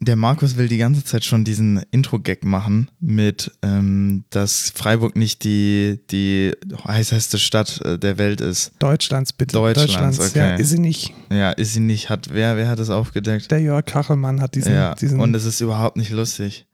[0.00, 5.42] Der Markus will die ganze Zeit schon diesen Intro-Gag machen mit, ähm, dass Freiburg nicht
[5.42, 6.52] die, die
[6.86, 8.70] heißeste Stadt äh, der Welt ist.
[8.78, 9.54] Deutschlands bitte.
[9.54, 10.38] Deutschlands, okay.
[10.38, 11.12] ja, ist sie nicht.
[11.32, 12.10] Ja, ist sie nicht.
[12.10, 13.50] Hat, wer, wer hat das aufgedeckt?
[13.50, 14.72] Der Jörg Kachelmann hat diesen.
[14.72, 16.66] ja, diesen und es ist überhaupt nicht lustig.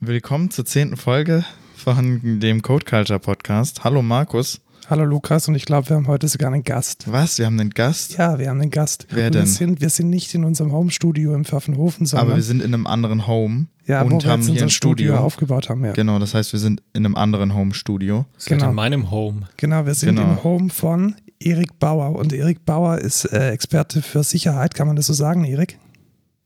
[0.00, 1.44] Willkommen zur zehnten Folge
[1.76, 3.84] von dem Code Culture Podcast.
[3.84, 4.62] Hallo Markus.
[4.88, 7.10] Hallo Lukas und ich glaube, wir haben heute sogar einen Gast.
[7.10, 7.38] Was?
[7.38, 8.18] Wir haben einen Gast?
[8.18, 9.08] Ja, wir haben einen Gast.
[9.10, 9.42] Wer Und denn?
[9.42, 12.72] Wir sind, wir sind nicht in unserem Homestudio im Pfaffenhofen, sondern Aber wir sind in
[12.72, 15.06] einem anderen Home ja, wo und wir haben jetzt hier unser ein Studio.
[15.08, 15.84] Studio aufgebaut haben.
[15.84, 15.92] Ja.
[15.92, 18.26] Genau, das heißt, wir sind in einem anderen Home-Studio.
[18.44, 18.58] Genau.
[18.58, 18.68] Genau.
[18.68, 19.48] in meinem Home.
[19.56, 20.30] Genau, wir sind Genau.
[20.30, 24.94] im Home von Erik Bauer und Erik Bauer ist äh, Experte für Sicherheit, kann man
[24.94, 25.78] das so sagen, Erik?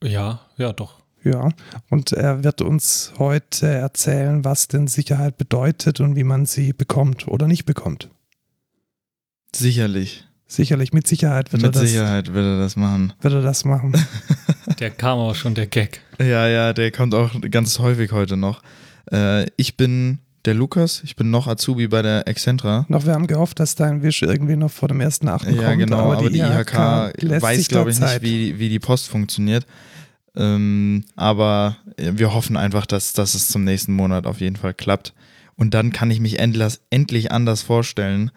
[0.02, 1.00] Ja, ja, doch.
[1.22, 1.50] Ja,
[1.90, 7.28] und er wird uns heute erzählen, was denn Sicherheit bedeutet und wie man sie bekommt
[7.28, 8.08] oder nicht bekommt.
[9.54, 10.24] Sicherlich.
[10.46, 13.12] Sicherlich, mit Sicherheit wird, Mit er, das, Sicherheit wird er das machen.
[13.20, 13.92] wird er das machen.
[14.80, 16.00] Der kam auch schon, der Gag.
[16.18, 18.62] Ja, ja, der kommt auch ganz häufig heute noch.
[19.12, 22.86] Äh, ich bin der Lukas, ich bin noch Azubi bei der Excentra.
[22.88, 25.78] noch, wir haben gehofft, dass dein Wisch irgendwie noch vor dem ersten Achten Ja, kommt.
[25.80, 29.66] genau, aber, die, IHK, lässt weiß, glaube ich, nicht, wie, wie die Post funktioniert.
[30.34, 35.12] Ähm, aber wir hoffen einfach, dass, dass es zum nächsten Monat auf jeden Fall klappt.
[35.56, 38.30] Und dann kann ich mich endlich anders vorstellen.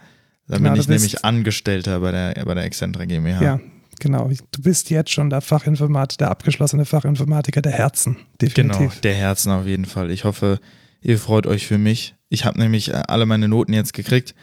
[0.47, 3.41] Dann Genau, bin ich nämlich Angestellter bei der, bei der Excentra GmbH.
[3.41, 3.59] Ja,
[3.99, 4.29] genau.
[4.51, 8.17] Du bist jetzt schon der Fachinformatiker, der abgeschlossene Fachinformatiker der Herzen.
[8.39, 9.01] Genau, Definitiv.
[9.01, 10.11] der Herzen auf jeden Fall.
[10.11, 10.59] Ich hoffe,
[11.01, 12.15] ihr freut euch für mich.
[12.29, 14.35] Ich habe nämlich äh, alle meine Noten jetzt gekriegt.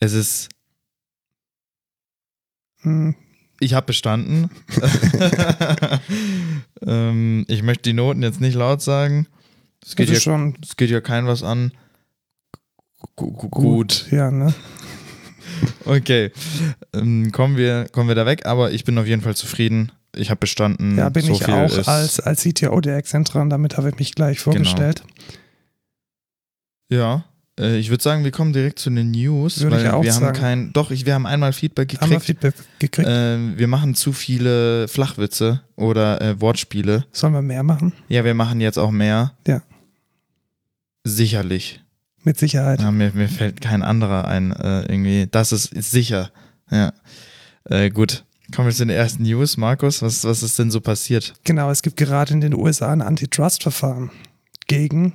[0.00, 0.48] Es ist,
[2.82, 3.14] Hm,
[3.60, 4.50] ich habe bestanden.
[6.86, 9.26] ähm, ich möchte die Noten jetzt nicht laut sagen.
[9.84, 11.72] Es geht, ja, schon es geht ja kein was an.
[13.16, 14.06] Gu- Gut.
[14.10, 14.54] Ja, ne?
[15.84, 16.30] Okay.
[16.92, 19.92] Ähm, kommen, wir, kommen wir da weg, aber ich bin auf jeden Fall zufrieden.
[20.16, 20.96] Ich habe bestanden.
[20.96, 24.14] Ja, bin so ich auch als, als CTO der Excentra und damit habe ich mich
[24.14, 25.02] gleich vorgestellt.
[26.88, 27.24] Ja.
[27.58, 30.14] Äh, ich würde sagen, wir kommen direkt zu den News, Würde weil ich auch wir
[30.14, 30.38] haben sagen.
[30.38, 30.72] kein.
[30.72, 32.40] Doch, ich, wir haben einmal Feedback Haben wir gekriegt.
[32.42, 33.08] Feedback gekriegt?
[33.10, 37.04] Ähm, wir machen zu viele Flachwitze oder äh, Wortspiele.
[37.12, 37.92] Sollen wir mehr machen?
[38.08, 39.32] Ja, wir machen jetzt auch mehr.
[39.46, 39.62] Ja.
[41.04, 41.83] Sicherlich.
[42.24, 42.80] Mit Sicherheit.
[42.80, 44.52] Ja, mir, mir fällt kein anderer ein.
[44.52, 45.28] Äh, irgendwie.
[45.30, 46.30] Das ist, ist sicher.
[46.70, 46.92] Ja.
[47.64, 48.24] Äh, gut.
[48.54, 49.56] Kommen wir zu den ersten News.
[49.56, 51.34] Markus, was, was ist denn so passiert?
[51.44, 54.10] Genau, es gibt gerade in den USA ein Antitrust-Verfahren
[54.66, 55.14] gegen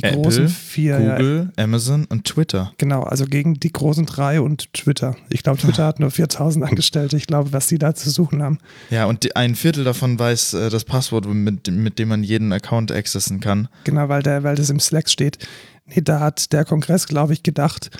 [0.00, 1.00] die Apple, großen vier.
[1.00, 2.72] Ja, Google, Amazon und Twitter.
[2.78, 5.16] genau, also gegen die großen drei und Twitter.
[5.30, 7.16] Ich glaube, Twitter hat nur 4000 Angestellte.
[7.16, 8.58] Ich glaube, was die da zu suchen haben.
[8.90, 12.52] Ja, und die, ein Viertel davon weiß äh, das Passwort, mit, mit dem man jeden
[12.52, 13.68] Account accessen kann.
[13.84, 15.38] Genau, weil, der, weil das im Slack steht.
[15.86, 17.90] Nee, da hat der Kongress, glaube ich, gedacht,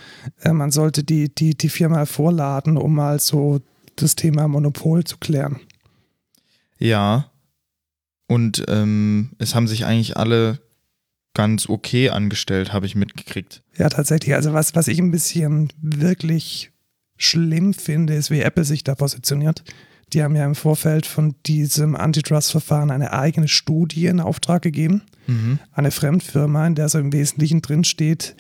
[0.41, 3.61] äh, man sollte die, die, die Firma vorladen, um mal so
[3.95, 5.61] das Thema Monopol zu klären.
[6.79, 7.31] Ja.
[8.29, 10.59] Und ähm, es haben sich eigentlich alle
[11.37, 13.63] ganz okay angestellt, habe ich mitgekriegt.
[13.77, 14.35] Ja, tatsächlich.
[14.35, 16.73] Also was, was ich ein bisschen wirklich
[17.19, 19.63] schlimm finde, ist, wie Apple sich da positioniert.
[20.15, 25.03] Die haben ja im Vorfeld von diesem Antitrust-Verfahren eine eigene Studie in Auftrag gegeben.
[25.27, 25.59] Mhm.
[25.73, 28.35] Eine Fremdfirma, in der so im Wesentlichen drin steht,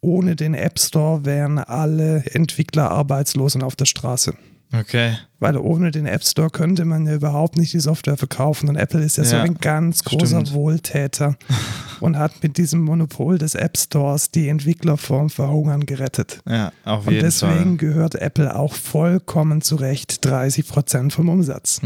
[0.00, 4.34] ohne den App Store wären alle Entwickler arbeitslos und auf der Straße.
[4.74, 5.16] Okay.
[5.38, 8.68] Weil ohne den App Store könnte man ja überhaupt nicht die Software verkaufen.
[8.70, 10.52] Und Apple ist ja, so Ja, ein ganz großer stimmt.
[10.54, 11.36] Wohltäter
[12.00, 16.40] und hat mit diesem Monopol des App Stores die Entwickler vorm Verhungern gerettet.
[16.48, 17.76] Ja, auf Und jeden deswegen Fall.
[17.76, 21.80] gehört Apple auch vollkommen zu Recht 30 Prozent vom Umsatz.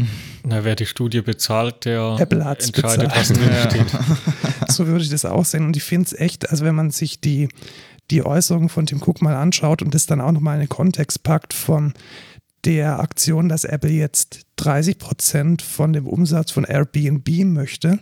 [0.45, 3.15] Na, wer die Studie bezahlt, der Apple hat's entscheidet, bezahlt.
[3.19, 3.69] was drin Ja.
[3.69, 3.87] steht.
[4.71, 5.65] so würde ich das auch sehen.
[5.65, 7.49] Und ich finde es echt, also wenn man sich die,
[8.11, 11.23] die Äußerungen von Tim Cook mal anschaut und das dann auch nochmal in den Kontext
[11.23, 11.93] packt von
[12.67, 17.99] der Aktion, dass Apple jetzt 30 Prozent von dem Umsatz von Airbnb möchte,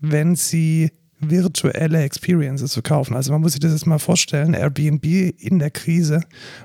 [0.00, 0.90] wenn sie
[1.20, 3.14] virtuelle Experiences verkaufen.
[3.14, 6.22] Also man muss sich das jetzt mal vorstellen, Airbnb in der Krise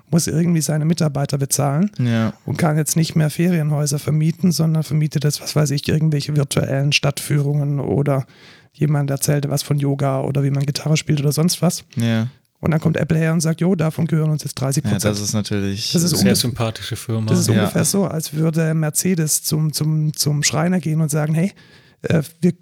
[0.10, 5.24] muss irgendwie seine Mitarbeiter bezahlen Ja, und kann jetzt nicht mehr Ferienhäuser vermieten, sondern vermietet
[5.24, 8.26] jetzt, was weiß ich, irgendwelche virtuellen Stadtführungen oder
[8.74, 11.86] jemand erzählte was von Yoga oder wie man Gitarre spielt oder sonst was.
[11.96, 12.28] ja.
[12.60, 15.14] Und dann kommt Apple her und sagt, jo, davon gehören uns jetzt 30 Ja, Prozent.
[15.16, 15.92] das ist natürlich.
[15.92, 17.28] Das ist Sehr ungefähr- sympathische Firma.
[17.28, 17.54] Das ist Ja.
[17.62, 21.52] ungefähr so, als würde Mercedes zum, zum, zum Schreiner gehen und sagen, hey,
[22.04, 22.54] äh, wir,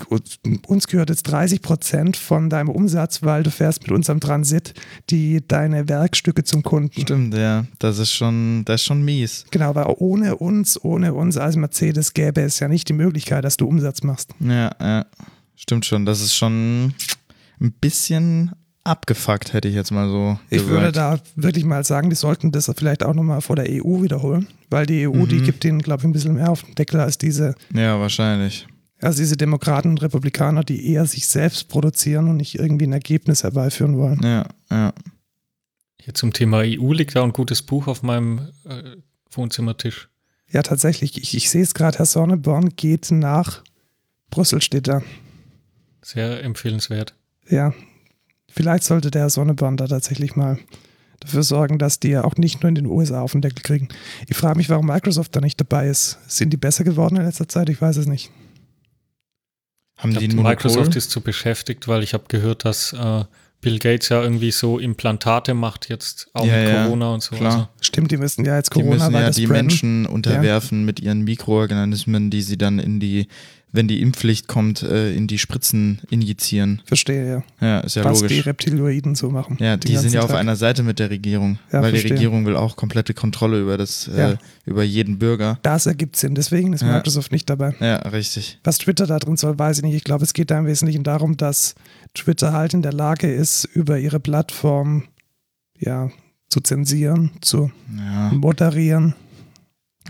[0.67, 4.73] uns gehört jetzt 30 Prozent von deinem Umsatz, weil du fährst mit unserem Transit
[5.09, 7.01] die, deine Werkstücke zum Kunden.
[7.01, 7.65] Stimmt, ja.
[7.79, 9.45] Das ist schon, das ist schon mies.
[9.51, 13.55] Genau, weil ohne uns, ohne uns als Mercedes gäbe es ja nicht die Möglichkeit, dass
[13.57, 14.31] du Umsatz machst.
[14.41, 15.05] Ja, ja.
[15.55, 16.05] Stimmt schon.
[16.05, 16.93] Das ist schon
[17.61, 18.51] ein bisschen
[18.85, 20.69] abgefuckt, hätte ich jetzt mal so Ich gesagt.
[20.69, 24.47] würde da wirklich mal sagen, die sollten das vielleicht auch nochmal vor der EU wiederholen,
[24.69, 25.43] weil die EU, die Mhm.
[25.43, 28.67] gibt denen, glaube ich, ein bisschen mehr auf den Deckel als diese, Ja, wahrscheinlich.
[29.01, 33.43] als diese Demokraten und Republikaner, die eher sich selbst produzieren und nicht irgendwie ein Ergebnis
[33.43, 34.19] herbeiführen wollen.
[34.23, 34.93] Ja, ja.
[35.99, 38.97] Hier zum Thema EU liegt da ein gutes Buch auf meinem äh,
[39.31, 40.09] Wohnzimmertisch.
[40.51, 43.63] Ja, tatsächlich, ich, ich sehe es gerade, Herr Sonneborn geht nach
[44.29, 45.01] Brüssel, steht da.
[46.03, 47.15] Sehr empfehlenswert.
[47.49, 47.73] Ja,
[48.55, 50.57] vielleicht sollte der Sonneborn da tatsächlich mal
[51.19, 53.87] dafür sorgen, dass die ja auch nicht nur in den USA auf den Deckel kriegen.
[54.27, 56.19] Ich frage mich, warum Microsoft da nicht dabei ist.
[56.27, 57.69] Sind die besser geworden in letzter Zeit?
[57.69, 58.31] Ich weiß es nicht.
[59.97, 60.45] Haben Ich die glaub?
[60.45, 63.23] Microsoft ist zu beschäftigt, weil ich habe gehört, dass äh,
[63.61, 67.35] Bill Gates ja irgendwie so Implantate macht jetzt auch Ja, mit ja, Corona und so.
[67.35, 67.51] klar.
[67.53, 69.65] Also, Stimmt, die müssen ja jetzt Die Corona müssen ja die spreaden.
[69.67, 73.27] Menschen unterwerfen mit ihren Mikroorganismen, die sie dann in die,
[73.75, 76.81] wenn die Impfpflicht kommt, äh, in die Spritzen injizieren.
[76.85, 77.67] Verstehe, ja.
[77.67, 78.45] Ja, ist ja Was die logisch.
[78.45, 79.57] Reptiloiden so machen.
[79.59, 80.37] Ja, die sind ja auf Tag.
[80.39, 82.17] einer Seite mit der Regierung, Ja, weil die verstehe.
[82.17, 84.37] Regierung will auch komplette Kontrolle über das, äh, Ja.
[84.65, 85.59] über jeden Bürger.
[85.63, 86.93] Das ergibt Sinn, deswegen ist Ja.
[86.93, 87.75] Microsoft nicht dabei.
[87.79, 88.59] Ja, richtig.
[88.63, 89.95] Was Twitter da drin soll, weiß ich nicht.
[89.95, 91.75] Ich glaube, es geht da im Wesentlichen darum, dass
[92.13, 95.03] Twitter halt in der Lage ist, über ihre Plattform
[95.77, 96.09] ja,
[96.49, 97.69] zu zensieren, zu
[98.31, 99.13] moderieren.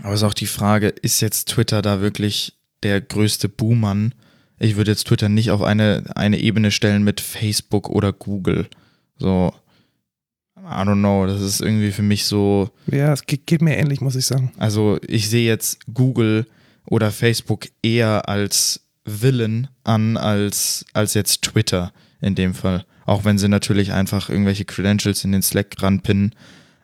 [0.02, 2.52] Aber es ist auch die Frage, ist jetzt Twitter da wirklich
[2.86, 4.14] der größte Buhmann?
[4.58, 8.68] Ich würde jetzt Twitter nicht auf eine, eine Ebene stellen mit Facebook oder Google.
[9.18, 9.52] So,
[10.58, 14.00] I don't know, das ist irgendwie für mich so, Ja, es geht, geht mir ähnlich,
[14.00, 14.52] muss ich sagen.
[14.58, 16.46] also ich sehe jetzt Google
[16.86, 22.84] oder Facebook eher als Villain an, als, als jetzt Twitter in dem Fall.
[23.04, 26.34] Auch wenn sie natürlich einfach irgendwelche Credentials in den Slack ranpinnen.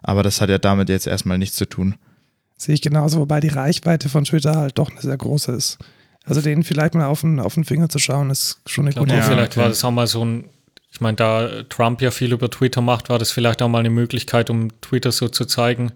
[0.03, 1.97] Aber das hat ja damit jetzt erstmal nichts zu tun.
[2.63, 5.79] Sehe ich genauso, wobei die Reichweite von Twitter halt doch eine sehr große ist.
[6.25, 8.97] Also denen vielleicht mal auf den, auf den Finger zu schauen, ist schon eine ich
[8.97, 9.27] gute Ja, Idee.
[9.35, 9.61] vielleicht okay.
[9.63, 10.45] war das auch mal so ein,
[10.93, 13.91] ich meine, da Trump ja viel über Twitter macht, war das vielleicht auch mal eine
[13.91, 15.91] Möglichkeit, um Twitter so zu zeigen.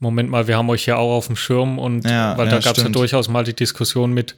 [0.00, 2.58] Moment mal, wir haben euch ja auch auf dem Schirm und Ja, weil ja, da
[2.60, 4.36] gab es ja durchaus mal die Diskussion mit,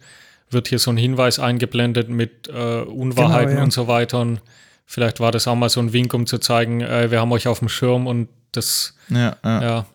[0.51, 3.65] wird hier so ein Hinweis eingeblendet mit äh, Unwahrheiten Genau, ja.
[3.65, 4.41] und so weiter und
[4.85, 7.49] vielleicht war das auch mal so ein Wink, um zu zeigen, äh, wir haben euch
[7.49, 9.63] auf dem Schirm und das, Ja, ja.
[9.63, 9.87] ja,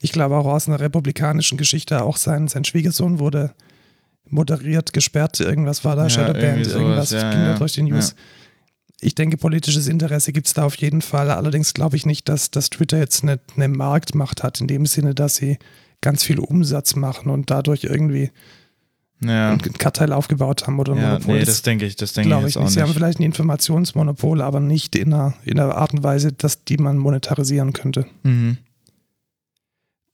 [0.00, 3.52] Ich glaube auch aus einer republikanischen Geschichte, auch sein, sein Schwiegersohn wurde
[4.30, 8.14] moderiert, gesperrt, irgendwas war da, Ja, sowas, irgendwas ja, ging da ja, durch die News.
[9.00, 11.30] Ich denke, politisches Interesse gibt es da auf jeden Fall.
[11.30, 15.14] Allerdings glaube ich nicht, dass, dass Twitter jetzt eine, eine Marktmacht hat, in dem Sinne,
[15.14, 15.58] dass sie
[16.00, 18.30] ganz viel Umsatz machen und dadurch irgendwie
[19.20, 19.50] ja.
[19.50, 21.34] einen Kartell aufgebaut haben oder ein Ja, Monopol.
[21.34, 22.72] nee, Das das denke ich, das denke ich jetzt ich auch nicht.
[22.72, 26.64] Sie haben vielleicht ein Informationsmonopol, aber nicht in einer, in einer Art und Weise, dass
[26.64, 28.06] die man monetarisieren könnte.
[28.22, 28.58] Mhm.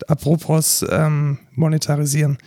[0.08, 2.38] Apropos ähm, monetarisieren.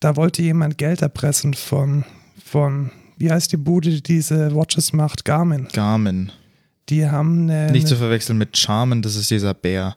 [0.00, 2.04] Da wollte jemand Geld erpressen von,
[2.44, 5.24] von, wie heißt die Bude, die diese Watches macht?
[5.24, 5.66] Garmin.
[5.72, 6.30] Garmin.
[6.88, 7.72] Die haben eine.
[7.72, 9.96] Nicht zu verwechseln mit Charmin, das ist dieser Bär.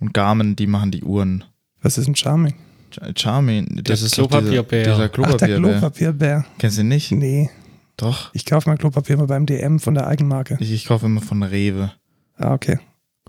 [0.00, 1.44] Und Garmin, die machen die Uhren.
[1.82, 2.54] was ist ein Charming?
[2.92, 4.82] Ch- Charmin, das Der ist doch dieser, Klopapierbär.
[4.84, 5.58] dieser Ach, der Klopapierbär.
[5.72, 6.44] Klopapierbär.
[6.58, 7.12] Kennst du ihn nicht?
[7.12, 7.50] Nee,
[7.98, 8.32] Doch.
[8.34, 10.56] ich kaufe mein Klopapier immer beim DM von der Eigenmarke.
[10.60, 11.92] Ich, ich kaufe immer von Rewe.
[12.36, 12.78] Ah, okay.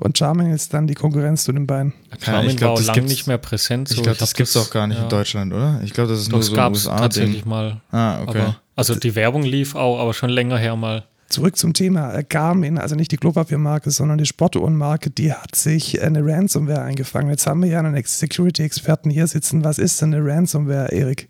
[0.01, 1.93] Und Charming ist dann die Konkurrenz zu den beiden.
[2.21, 3.89] Charmin ich glaub, war lange nicht mehr präsent.
[3.89, 4.01] Ich so.
[4.01, 5.03] glaube, hab das gibt's auch gar nicht ja.
[5.03, 5.81] in Deutschland, oder?
[5.83, 7.81] Ich glaube, das ist Doch, nur es so ein gab es tatsächlich mal.
[7.91, 8.39] Ah, okay.
[8.39, 11.05] Aber, also die Werbung lief auch, aber schon länger her mal.
[11.29, 16.01] Zurück zum Thema äh, Garmin, also nicht die Klopapiermarke, sondern die Sportuhrenmarke, die hat sich
[16.01, 17.29] eine Ransomware eingefangen.
[17.29, 19.63] Jetzt haben wir ja einen Security-Experten hier sitzen.
[19.63, 21.29] Was ist denn eine Ransomware, Erik?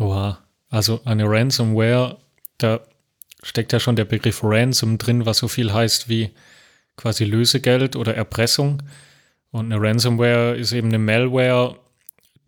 [0.00, 0.38] Oha.
[0.70, 2.18] Also eine Ransomware,
[2.58, 2.80] da
[3.42, 6.30] steckt ja schon der Begriff Ransom drin, was so viel heißt wie
[6.98, 8.82] quasi Lösegeld oder Erpressung.
[9.50, 11.76] Und eine Ransomware ist eben eine Malware,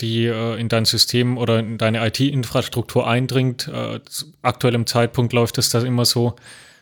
[0.02, 3.68] die äh, in dein System oder in deine IT-Infrastruktur eindringt.
[3.68, 6.36] Äh, zu aktuellem Zeitpunkt läuft es da immer so,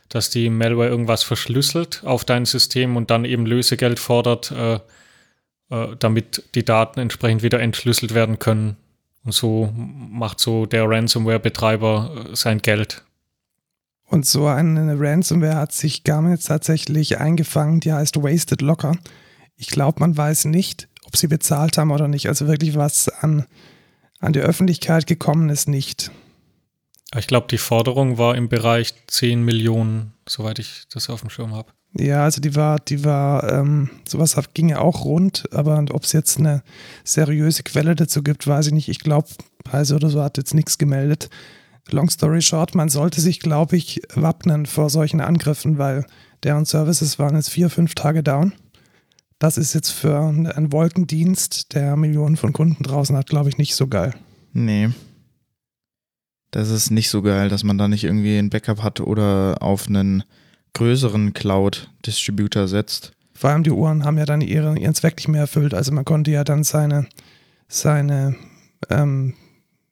[0.09, 4.81] dass die Malware irgendwas verschlüsselt auf dein System und dann eben Lösegeld fordert, äh,
[5.71, 8.77] äh, damit die Daten entsprechend wieder entschlüsselt werden können.
[9.25, 13.03] Und so macht so der Ransomware-Betreiber äh, sein Geld.
[14.11, 18.97] Und so eine Ransomware hat sich Garmin jetzt tatsächlich eingefangen, die heißt Wasted Locker.
[19.57, 22.27] Ich glaube, man weiß nicht, ob sie bezahlt haben oder nicht.
[22.29, 23.45] Also wirklich was an,
[24.19, 26.11] an die Öffentlichkeit gekommen ist, nicht.
[27.17, 31.55] Ich glaube, die Forderung war im Bereich 10 Millionen, soweit ich das auf dem Schirm
[31.55, 31.73] habe.
[31.95, 36.13] Ja, also die war, die war, ähm, sowas ging ja auch rund, aber ob es
[36.13, 36.63] jetzt eine
[37.05, 38.89] seriöse Quelle dazu gibt, weiß ich nicht.
[38.89, 39.29] Ich glaube,
[39.71, 41.31] Heise oder so hat jetzt nichts gemeldet.
[41.91, 46.07] Long story short, man sollte sich, glaube ich, wappnen vor solchen Angriffen, weil
[46.43, 48.53] deren Services waren jetzt vier, fünf Tage down.
[49.39, 53.75] Das ist jetzt für einen Wolkendienst, der Millionen von Kunden draußen hat, glaube ich, nicht
[53.75, 54.15] so geil.
[54.53, 54.91] Nee.
[56.51, 59.87] Das ist nicht so geil, dass man da nicht irgendwie ein Backup hat oder auf
[59.87, 60.25] einen
[60.75, 63.13] größeren Cloud-Distributor setzt.
[63.35, 65.75] Vor allem die Uhren haben ja dann ihre, ihren Zweck nicht mehr erfüllt.
[65.75, 67.07] Also man konnte ja dann seine,
[67.69, 68.35] seine,
[68.91, 69.35] ähm,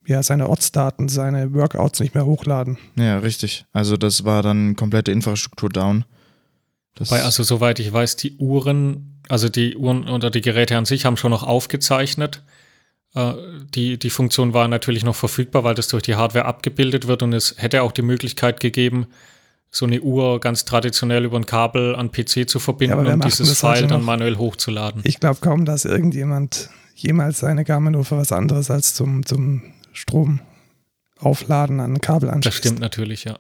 [0.07, 2.79] ja, seine Ortsdaten, seine Workouts nicht mehr hochladen.
[2.97, 3.67] Ja, richtig.
[3.73, 6.05] Also das war dann komplette Infrastruktur down.
[6.95, 10.87] Das Weil also soweit ich weiß, die Uhren, also die Uhren oder die Geräte an
[10.87, 12.43] sich haben schon noch aufgezeichnet.
[13.15, 13.33] Äh,
[13.75, 17.33] die, die Funktion war natürlich noch verfügbar, weil das durch die Hardware abgebildet wird und
[17.33, 19.07] es hätte auch die Möglichkeit gegeben,
[19.71, 23.59] so eine Uhr ganz traditionell über ein Kabel an PC zu verbinden ja, und dieses
[23.59, 25.03] File dann manuell hochzuladen.
[25.05, 29.63] Ich glaube kaum, dass irgendjemand jemals seine Garmin-Uhr für was anderes als zum, zum
[29.97, 30.41] Strom
[31.19, 32.47] aufladen an Kabel anschließt.
[32.47, 33.39] Das stimmt natürlich, ja.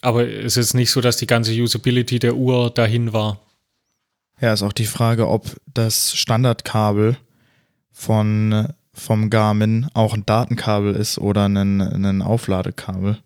[0.00, 3.40] Aber es ist nicht so, dass die ganze Usability der Uhr dahin war.
[4.40, 7.18] Ja, ist auch die Frage, ob das Standardkabel
[7.92, 13.18] von, vom Garmin auch ein Datenkabel ist oder ein, ein Aufladekabel.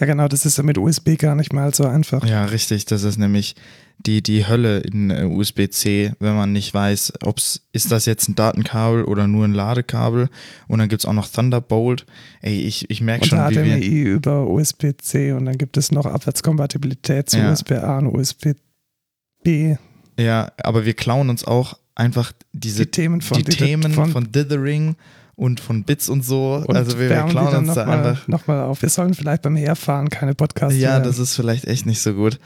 [0.00, 2.26] Ja, genau, das ist ja mit USB gar nicht mal so einfach.
[2.26, 2.84] Ja, richtig.
[2.86, 3.54] Das ist nämlich
[3.98, 8.28] die, die Hölle in äh, USB-C, wenn man nicht weiß, ob es ist das jetzt
[8.28, 10.30] ein Datenkabel oder nur ein Ladekabel.
[10.66, 12.06] Und dann gibt es auch noch Thunderbolt.
[12.42, 16.06] Ey, ich, ich merke schon, wie HDMI wir über USB-C und dann gibt es noch
[16.06, 17.52] Abwärtskompatibilität zu ja.
[17.52, 19.76] USB-A und USB-B.
[20.18, 24.32] Ja, aber wir klauen uns auch einfach diese die Themen von, die Themen von, von
[24.32, 24.96] Dithering
[25.36, 26.62] und von Bits und so.
[26.66, 28.28] Und also wir, wir klauen uns da mal, einfach.
[28.28, 28.82] Nochmal auf.
[28.82, 31.02] Wir sollen vielleicht beim Herfahren keine Podcasts Ja, hören.
[31.04, 32.38] das ist vielleicht echt nicht so gut,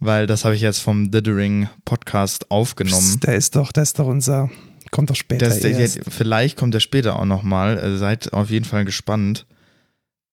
[0.00, 3.00] weil das habe ich jetzt vom Dithering Podcast aufgenommen.
[3.00, 4.50] Psst, der ist doch, der ist doch unser,
[4.90, 7.78] kommt doch später der, der, Vielleicht kommt der später auch nochmal.
[7.78, 9.46] Also seid auf jeden Fall gespannt.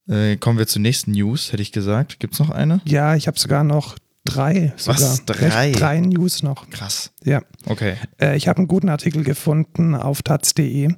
[0.08, 2.20] Äh, kommen wir zur nächsten News, hätte ich gesagt.
[2.20, 2.82] Gibt es noch eine?
[2.84, 3.96] Ja, ich habe sogar noch
[4.26, 4.74] drei.
[4.76, 5.00] Sogar.
[5.00, 5.24] Was?
[5.26, 5.72] Drei?
[5.72, 6.70] Drei News noch.
[6.70, 7.12] Krass.
[7.24, 7.42] Ja.
[7.66, 7.96] Okay.
[8.20, 10.94] Äh, ich habe einen guten Artikel gefunden auf taz.de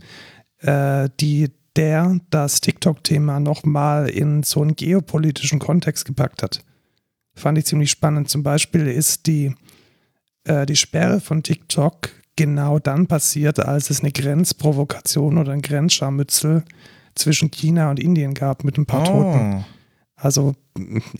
[0.66, 6.64] äh, die der das TikTok-Thema nochmal in so einen geopolitischen Kontext gepackt hat.
[7.34, 8.30] Fand ich ziemlich spannend.
[8.30, 9.54] Zum Beispiel ist die,
[10.46, 16.64] äh, die Sperre von TikTok genau dann passiert, als es eine Grenzprovokation oder ein Grenzscharmützel
[17.14, 19.34] zwischen China und Indien gab mit ein paar oh.
[19.34, 19.66] Toten.
[20.16, 20.56] Also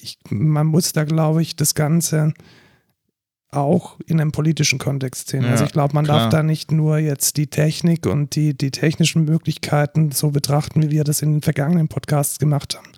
[0.02, 2.34] ich, man muss da, glaube ich, das Ganze
[3.52, 5.40] auch in einem politischen Kontext sehen.
[5.42, 6.20] Also ja, also ich glaube, man klar.
[6.20, 10.92] darf da nicht nur jetzt die Technik und die, die technischen Möglichkeiten so betrachten, wie
[10.92, 12.90] wir das in den vergangenen Podcasts gemacht haben,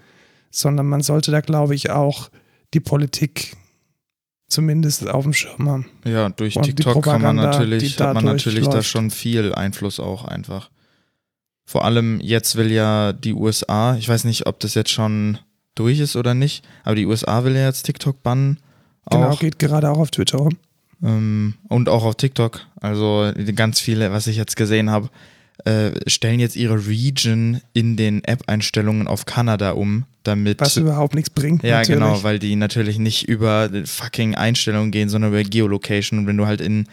[0.51, 2.29] sondern man sollte da, glaube ich, auch
[2.73, 3.55] die Politik
[4.47, 5.85] zumindest auf dem Schirm haben.
[6.05, 10.25] Ja, durch und TikTok kann man natürlich, hat man natürlich da schon viel Einfluss auch
[10.25, 10.69] einfach.
[11.65, 15.37] Vor allem jetzt will ja die USA, ich weiß nicht, ob das jetzt schon
[15.75, 18.59] durch ist oder nicht, aber die USA will ja jetzt TikTok bannen
[19.09, 19.39] Genau, auch.
[19.39, 20.57] geht gerade auch auf Twitter rum.
[21.03, 22.65] Ähm, und auch auf TikTok.
[22.81, 25.09] Also ganz viele, was ich jetzt gesehen habe,
[25.65, 30.61] äh, stellen jetzt ihre Region in den App-Einstellungen auf Kanada um, damit.
[30.61, 31.63] Was überhaupt nichts bringt.
[31.63, 31.99] Ja, natürlich.
[31.99, 36.19] genau, weil die natürlich nicht über fucking Einstellungen gehen, sondern über Geolocation.
[36.19, 36.87] Und wenn du halt in,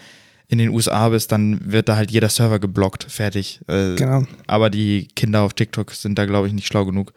[0.48, 3.60] in den USA bist, dann wird da halt jeder Server geblockt, fertig.
[3.68, 4.24] Äh, genau.
[4.46, 7.12] Aber die Kinder auf TikTok sind da, glaube ich, nicht schlau genug.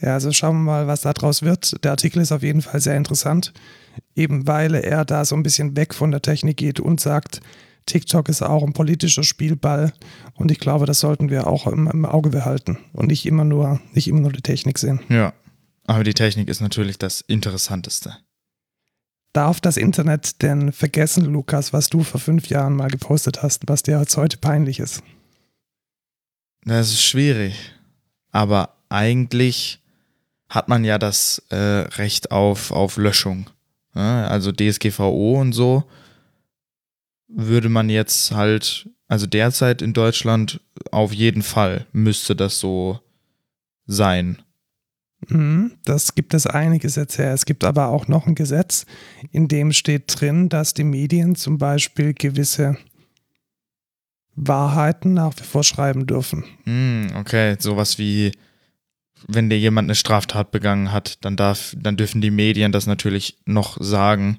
[0.00, 1.82] Ja, also schauen wir mal, was da draus wird.
[1.84, 3.52] Der Artikel ist auf jeden Fall sehr interessant
[4.14, 7.40] eben weil er da so ein bisschen weg von der Technik geht und sagt,
[7.86, 9.92] TikTok ist auch ein politischer Spielball
[10.34, 13.80] und ich glaube, das sollten wir auch im, im, Auge behalten und nicht immer nur,
[13.92, 15.00] nicht immer nur die Technik sehen.
[15.08, 15.32] Ja,
[15.86, 18.16] aber die Technik ist natürlich das Interessanteste.
[19.32, 23.82] Darf das Internet denn vergessen, Lukas, was du vor fünf Jahren mal gepostet hast, was
[23.82, 25.02] dir jetzt heute peinlich ist?
[26.64, 27.72] Das ist schwierig,
[28.30, 29.80] aber eigentlich
[30.48, 33.48] hat man ja das äh, Recht auf, auf Löschung.
[33.94, 35.84] Ja, also DSGVO und so
[37.28, 43.00] würde man jetzt halt, also derzeit in Deutschland auf jeden Fall müsste das so
[43.86, 44.42] sein.
[45.28, 47.32] Mhm, das gibt es einige Gesetze her.
[47.32, 48.86] Es gibt aber auch noch ein Gesetz,
[49.30, 52.76] in dem steht drin, dass die Medien zum Beispiel gewisse
[54.34, 56.44] Wahrheiten nach wie vor schreiben dürfen.
[56.64, 58.32] Mm, okay, sowas wie
[59.28, 63.38] wenn dir jemand eine Straftat begangen hat, dann darf, dann dürfen die Medien das natürlich
[63.46, 64.38] noch sagen,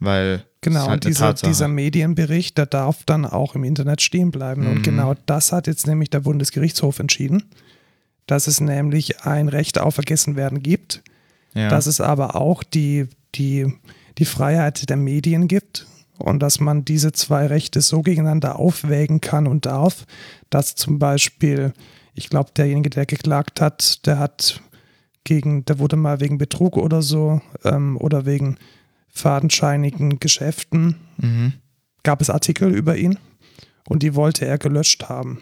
[0.00, 4.62] weil genau halt dieser, dieser Medienbericht, der darf dann auch im Internet stehen bleiben.
[4.62, 4.70] Mhm.
[4.70, 7.44] Und genau das hat jetzt nämlich der Bundesgerichtshof entschieden,
[8.26, 11.02] dass es nämlich ein Recht auf Vergessenwerden gibt,
[11.54, 11.68] ja.
[11.68, 13.72] dass es aber auch die, die,
[14.18, 15.86] die Freiheit der Medien gibt
[16.18, 20.04] und dass man diese zwei Rechte so gegeneinander aufwägen kann und darf,
[20.50, 21.72] dass zum Beispiel
[22.18, 24.60] ich glaube, derjenige, der geklagt hat, der hat
[25.24, 28.58] gegen, der wurde mal wegen Betrug oder so ähm, oder wegen
[29.08, 31.54] fadenscheinigen Geschäften, mhm.
[32.02, 33.18] gab es Artikel über ihn
[33.88, 35.40] und die wollte er gelöscht haben.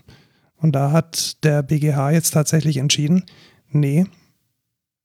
[0.57, 3.25] Und da hat der BGH jetzt tatsächlich entschieden,
[3.71, 4.07] nee,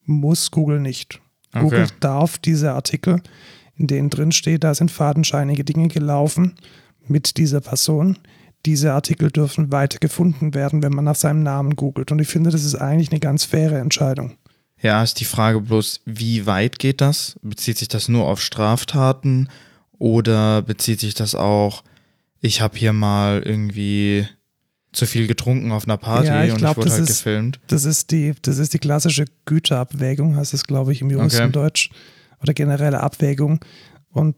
[0.06, 1.22] muss Google nicht.
[1.54, 1.63] Okay.
[1.63, 3.22] Google darf diese Artikel
[3.82, 6.54] in denen drin steht, da sind fadenscheinige Dinge gelaufen
[7.08, 8.18] mit dieser Person.
[8.65, 12.12] Diese Artikel dürfen weiter gefunden werden, wenn man nach seinem Namen googelt.
[12.12, 14.38] Und ich finde, das ist eigentlich eine ganz faire Entscheidung.
[14.82, 17.39] Ja, ist die Frage bloß, wie weit geht das?
[17.41, 19.50] Bezieht sich das nur auf Straftaten
[19.98, 21.84] oder bezieht sich das auch,
[22.39, 24.27] ich habe hier mal irgendwie
[24.91, 27.18] zu viel getrunken auf einer Party Ja, ich und glaub, ich wurde das halt ist-
[27.20, 27.60] gefilmt?
[27.68, 31.89] Das ist die, das ist die klassische Güterabwägung, heißt es, glaube ich, im Juristendeutsch.
[32.41, 33.60] Oder generelle Abwägung.
[34.10, 34.36] Und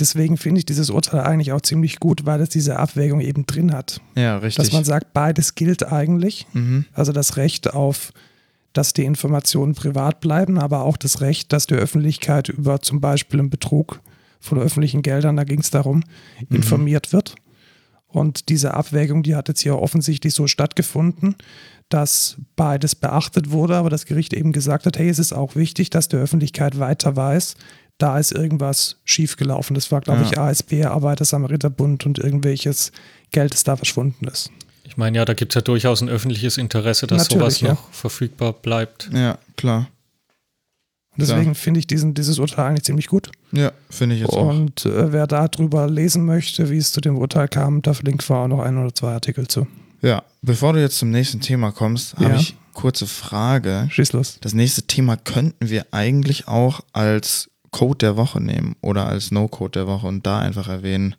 [0.00, 3.72] deswegen finde ich dieses Urteil eigentlich auch ziemlich gut, weil es diese Abwägung eben drin
[3.72, 4.00] hat.
[4.16, 4.64] Ja, richtig.
[4.64, 6.46] Dass man sagt, beides gilt eigentlich.
[6.52, 6.86] mhm.
[6.92, 8.12] Also das Recht auf,
[8.72, 13.40] dass die Informationen privat bleiben, aber auch das Recht, dass die Öffentlichkeit über zum Beispiel
[13.40, 14.00] einen Betrug
[14.40, 16.02] von öffentlichen Geldern, da ging es darum,
[16.48, 17.34] informiert wird.
[18.08, 21.36] Und diese Abwägung, die hat jetzt hier offensichtlich so stattgefunden,
[21.88, 25.90] dass beides beachtet wurde, aber das Gericht eben gesagt hat, hey, es ist auch wichtig,
[25.90, 27.56] dass die Öffentlichkeit weiter weiß,
[28.02, 29.74] da ist irgendwas schiefgelaufen.
[29.74, 30.26] Das war, glaube Ja.
[30.26, 32.92] ich, ASB, Arbeiter-Samariterbund und irgendwelches
[33.30, 34.50] Geld, das da verschwunden ist.
[34.84, 37.68] Ich meine, ja, da gibt es ja durchaus ein öffentliches Interesse, dass Natürlich, sowas ja.
[37.74, 39.08] noch verfügbar bleibt.
[39.12, 39.88] Ja, klar.
[41.16, 43.30] Und deswegen finde ich diesen, dieses Urteil eigentlich ziemlich gut.
[43.52, 44.48] Ja, finde ich jetzt auch.
[44.48, 48.36] Und äh, wer darüber lesen möchte, wie es zu dem Urteil kam, da verlinkt wir
[48.36, 49.66] auch noch ein oder zwei Artikel zu.
[50.02, 52.36] Ja, bevor du jetzt zum nächsten Thema kommst, habe Ja.
[52.36, 53.88] ich kurze Frage.
[53.90, 54.38] Schieß los.
[54.40, 59.80] Das nächste Thema könnten wir eigentlich auch als Code der Woche nehmen oder als No-Code
[59.80, 61.14] der Woche und da einfach erwähnen,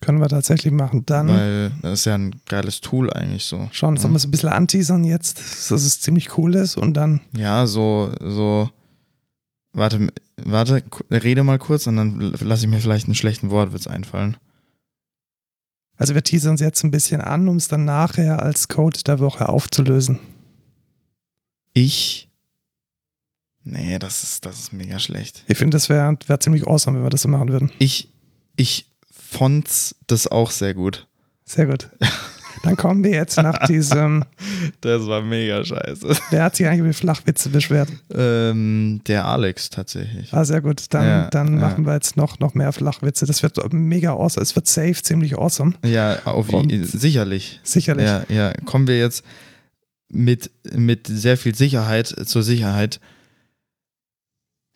[0.00, 1.04] Können wir tatsächlich machen.
[1.06, 3.68] Dann weil das ist ja ein geiles Tool eigentlich so.
[3.72, 5.38] schauen, sollen wir es ein bisschen anteasern jetzt,
[5.70, 8.68] dass es ziemlich cool ist und dann, Ja, so, so,
[9.72, 10.08] warte,
[10.42, 14.36] warte, rede mal kurz und dann lasse ich mir vielleicht einen schlechten Wortwitz einfallen.
[15.96, 19.20] also wir teasern es jetzt ein bisschen an, um es dann nachher als Code der
[19.20, 20.18] Woche aufzulösen.
[21.74, 22.28] Ich,
[23.64, 25.44] nee, das ist, das ist mega schlecht.
[25.48, 27.70] Ich finde, das wäre wär ziemlich awesome, wenn wir das so machen würden.
[27.78, 28.08] Ich,
[28.56, 31.06] ich fonts das auch sehr gut.
[31.44, 31.88] Sehr gut.
[32.62, 34.24] Dann kommen wir jetzt nach diesem,
[34.82, 36.16] Das war mega scheiße.
[36.30, 37.88] wer hat sich eigentlich über Flachwitze beschwert?
[38.14, 40.32] Ähm, der Alex tatsächlich.
[40.32, 40.84] Ah, sehr gut.
[40.90, 41.60] Dann, Ja, dann ja.
[41.60, 43.26] machen wir jetzt noch, noch mehr Flachwitze.
[43.26, 44.42] Das wird mega awesome.
[44.42, 45.74] Es wird safe ziemlich awesome.
[45.84, 46.48] Ja, auf,
[46.82, 47.58] sicherlich.
[47.64, 48.06] Sicherlich.
[48.06, 48.52] Ja, ja.
[48.64, 49.24] Kommen wir jetzt
[50.08, 53.00] mit, mit sehr viel Sicherheit zur Sicherheit.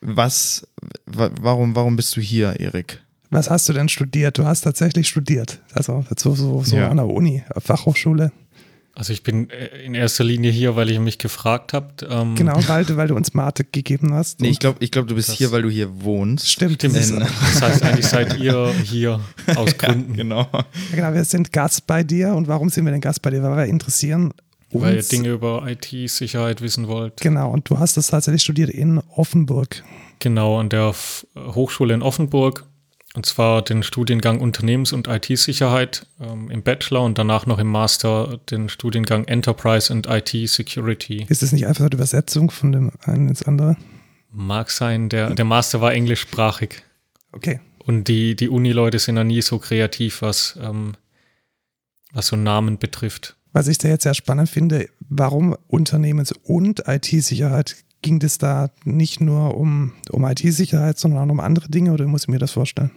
[0.08, 0.66] Was,
[1.06, 3.00] wa, warum, warum bist du hier, Erik?
[3.30, 4.38] Was hast du denn studiert?
[4.38, 5.60] Du hast tatsächlich studiert.
[5.72, 6.88] Also so, so, so Ja.
[6.90, 8.30] an der Uni, Fachhochschule.
[8.94, 12.06] Also ich bin äh, in erster Linie hier, weil ihr mich gefragt habt.
[12.08, 14.40] Ähm, Genau, weil du, weil du uns Mathe gegeben hast.
[14.40, 16.48] Nee, ich glaube, ich glaub, du bist hier, weil du hier wohnst.
[16.48, 19.20] Stimmt, Stimmt, das das, In- heißt eigentlich seid ihr hier
[19.56, 20.48] aus Gründen, Genau.
[20.52, 20.64] ja,
[20.94, 22.32] genau, wir sind Gast bei dir.
[22.34, 23.42] Und warum sind wir denn Gast bei dir?
[23.42, 24.32] Weil wir interessieren
[24.76, 24.84] uns.
[24.84, 27.20] weil ihr Dinge über IT-Sicherheit wissen wollt.
[27.20, 29.82] Genau, und du hast das tatsächlich studiert in Offenburg.
[30.18, 30.94] Genau, an der
[31.36, 32.64] Hochschule in Offenburg.
[33.14, 38.38] Und zwar den Studiengang Unternehmens- und IT-Sicherheit ähm, im Bachelor und danach noch im Master
[38.50, 41.24] den Studiengang Enterprise and IT-Security.
[41.26, 43.78] Ist das nicht einfach eine Übersetzung von dem einen ins andere?
[44.30, 46.82] Mag sein, der, der Master war englischsprachig.
[47.32, 47.60] Okay.
[47.78, 50.92] Und die, die Uni-Leute sind ja nie so kreativ, was, ähm,
[52.12, 53.36] was so Namen betrifft.
[53.56, 59.22] Was ich da jetzt sehr spannend finde, warum Unternehmens- und IT-Sicherheit ging es da nicht
[59.22, 62.90] nur um, um IT-Sicherheit, sondern auch um andere Dinge oder muss ich mir das vorstellen?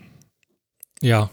[1.02, 1.30] Ja,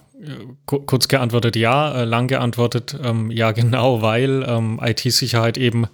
[0.65, 5.87] ku- kurz geantwortet ja, äh, lang geantwortet ähm, ja genau, weil ähm, IT-Sicherheit eben,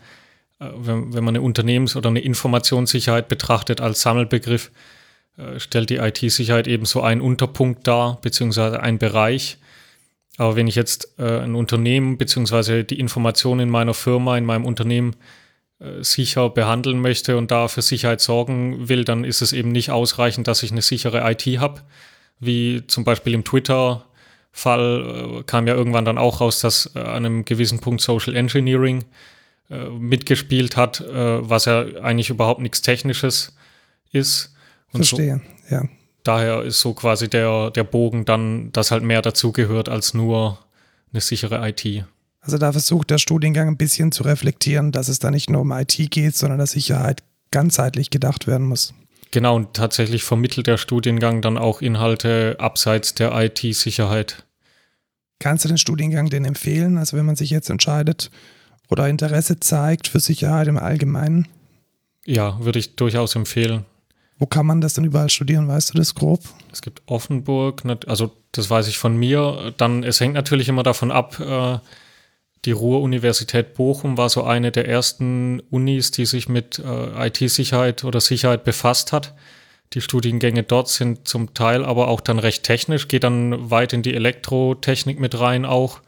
[0.60, 4.70] äh, wenn, wenn man eine Unternehmens- oder eine Informationssicherheit betrachtet als Sammelbegriff,
[5.38, 9.56] äh, stellt die IT-Sicherheit eben so einen Unterpunkt dar, beziehungsweise einen Bereich.
[10.42, 14.64] Aber wenn ich jetzt äh, ein Unternehmen, beziehungsweise die Informationen in meiner Firma, in meinem
[14.64, 15.16] Unternehmen
[15.78, 19.90] äh, sicher behandeln möchte und da für Sicherheit sorgen will, dann ist es eben nicht
[19.90, 21.82] ausreichend, dass ich eine sichere IT habe
[22.42, 27.24] wie zum Beispiel im Twitter-Fall äh, kam ja irgendwann dann auch raus, dass äh, an
[27.24, 29.04] einem gewissen Punkt Social Engineering
[29.70, 33.56] äh, mitgespielt hat, äh, was ja eigentlich überhaupt nichts Technisches
[34.10, 34.54] ist.
[34.92, 35.84] Und so, Verstehe, ja.
[36.24, 40.58] Daher ist so quasi der, der Bogen dann, dass halt mehr dazugehört als nur
[41.12, 42.04] eine sichere IT.
[42.40, 45.70] Also da versucht der Studiengang ein bisschen zu reflektieren, dass es da nicht nur um
[45.72, 48.94] IT geht, sondern dass Sicherheit ganzheitlich gedacht werden muss.
[49.30, 54.44] Genau, und tatsächlich vermittelt der Studiengang dann auch Inhalte abseits der IT-Sicherheit.
[55.38, 56.98] Kannst du den Studiengang denn empfehlen?
[56.98, 58.30] Also wenn man sich jetzt entscheidet
[58.90, 61.48] oder Interesse zeigt für Sicherheit im Allgemeinen,
[62.26, 63.84] Ja, würde ich durchaus empfehlen.
[64.42, 65.68] Wo kann man das denn überall studieren?
[65.68, 66.40] Weißt du das grob?
[66.72, 69.72] Es gibt Offenburg, also das weiß ich von mir.
[69.76, 71.78] Dann, es hängt natürlich immer davon ab, äh,
[72.64, 78.20] die Ruhr-Universität Bochum war so eine der ersten Unis, die sich mit äh, IT-Sicherheit oder
[78.20, 79.32] Sicherheit befasst hat.
[79.92, 84.02] Die Studiengänge dort sind zum Teil aber auch dann recht technisch, geht dann weit in
[84.02, 86.00] die Elektrotechnik mit rein auch.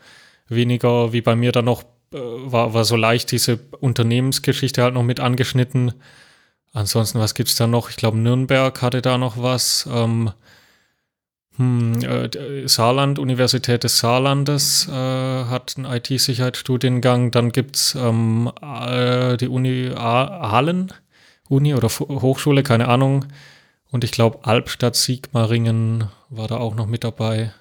[0.48, 5.04] Weniger wie bei mir dann noch, äh, war, war so leicht diese Unternehmensgeschichte halt noch
[5.04, 5.92] mit angeschnitten.
[6.74, 7.88] Ansonsten, was gibt es da noch?
[7.88, 9.88] Ich glaube, Nürnberg hatte da noch was.
[9.90, 10.32] Ähm,
[11.56, 17.30] hm, äh, Saarland, Universität des Saarlandes äh, hat einen IT-Sicherheitsstudiengang.
[17.30, 20.92] Dann gibt es ähm, äh, die Uni Aalen,
[21.48, 23.26] Uni oder Hochschule, keine Ahnung.
[23.92, 27.52] Und ich glaube, Albstadt Sigmaringen war da auch noch mit dabei.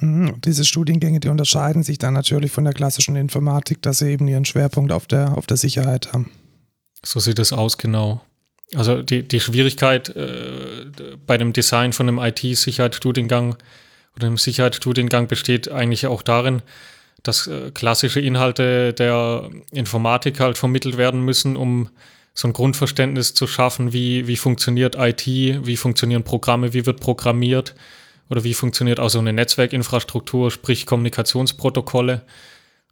[0.00, 4.26] Mhm, diese Studiengänge, die unterscheiden sich dann natürlich von der klassischen Informatik, dass sie eben
[4.26, 6.32] ihren Schwerpunkt auf der, auf der Sicherheit haben.
[7.04, 8.22] So sieht es aus, genau.
[8.74, 10.86] Also die, die Schwierigkeit äh,
[11.26, 13.56] bei dem Design von einem IT-Sicherheitsstudiengang
[14.16, 16.62] oder einem Sicherheitsstudiengang besteht eigentlich auch darin,
[17.22, 21.90] dass äh, klassische Inhalte der Informatik halt vermittelt werden müssen, um
[22.34, 27.74] so ein Grundverständnis zu schaffen, wie, wie funktioniert IT, wie funktionieren Programme, wie wird programmiert
[28.28, 32.22] oder wie funktioniert auch so eine Netzwerkinfrastruktur, sprich Kommunikationsprotokolle.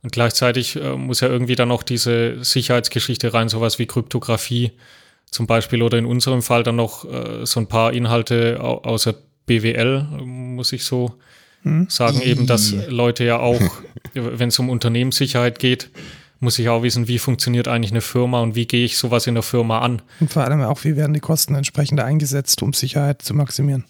[0.02, 4.72] Und gleichzeitig äh, muss ja irgendwie dann auch diese Sicherheitsgeschichte rein, sowas wie Kryptographie
[5.30, 9.14] zum Beispiel oder in unserem Fall dann noch äh, so ein paar Inhalte außer
[9.46, 11.14] BWL, muss ich so
[11.62, 11.88] hm?
[11.90, 13.60] sagen, eben, dass Leute ja auch,
[14.14, 15.90] wenn es um Unternehmenssicherheit geht,
[16.40, 19.34] muss ich auch wissen, wie funktioniert eigentlich eine Firma und wie gehe ich sowas in
[19.34, 20.02] der Firma an.
[20.20, 23.84] Und vor allem auch, wie werden die Kosten entsprechend eingesetzt, um Sicherheit zu maximieren.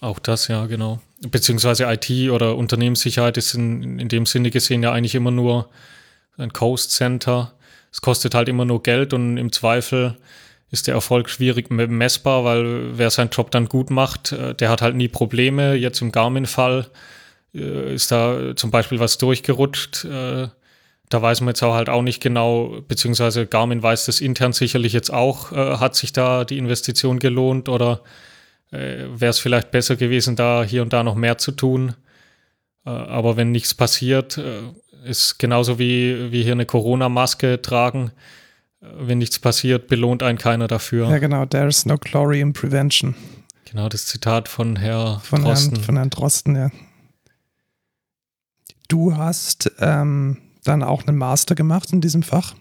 [0.00, 1.00] Auch das, ja, genau.
[1.20, 5.68] Beziehungsweise IT oder Unternehmenssicherheit ist in, in dem Sinne gesehen ja eigentlich immer nur
[6.36, 7.52] ein Coast Center
[7.90, 10.16] es kostet halt immer nur Geld und im Zweifel
[10.70, 14.82] ist der Erfolg schwierig messbar, weil wer seinen Job dann gut macht, äh, der hat
[14.82, 15.74] halt nie Probleme.
[15.74, 16.88] Jetzt im Garmin-Fall
[17.54, 20.04] äh, ist da zum Beispiel was durchgerutscht.
[20.04, 20.48] Äh,
[21.08, 24.92] da weiß man jetzt auch halt auch nicht genau, beziehungsweise Garmin weiß das intern sicherlich
[24.92, 28.02] jetzt auch, hat sich da die Investition gelohnt oder
[28.70, 31.94] wäre es vielleicht besser gewesen, da hier und da noch mehr zu tun.
[32.84, 34.38] aber wenn nichts passiert,
[35.04, 38.12] ist genauso wie, wie hier eine Corona-Maske tragen.
[38.80, 41.10] Wenn nichts passiert, belohnt einen keiner dafür.
[41.10, 41.46] Ja, genau.
[41.46, 43.14] There's no glory in prevention.
[43.64, 45.74] Genau, das Zitat von Herr von Drosten.
[45.74, 46.70] Herrn, von Herrn Drosten, ja.
[48.88, 52.54] Du hast ähm, dann auch einen Master gemacht in diesem Fach.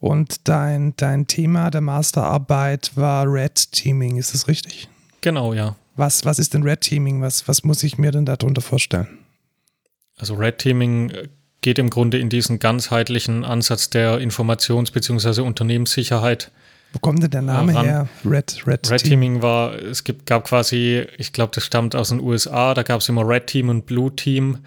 [0.00, 4.88] Und dein, dein Thema der Masterarbeit war Red Teaming, ist das richtig?
[5.20, 5.76] Genau, ja.
[5.94, 7.20] Was, was ist denn Red Teaming?
[7.20, 9.06] Was, was muss ich mir denn darunter vorstellen?
[10.16, 11.28] Also Red Teaming äh,
[11.62, 15.40] geht im Grunde in diesen ganzheitlichen Ansatz der Informations- bzw.
[15.40, 16.50] Unternehmenssicherheit.
[16.92, 17.84] Wo kommt denn der Name ran.
[17.84, 18.08] her?
[18.24, 22.20] Red, Red, Red Teaming war, es gibt, gab quasi, ich glaube, das stammt aus den
[22.20, 24.58] USA, da gab es immer Red Team und Blue Team.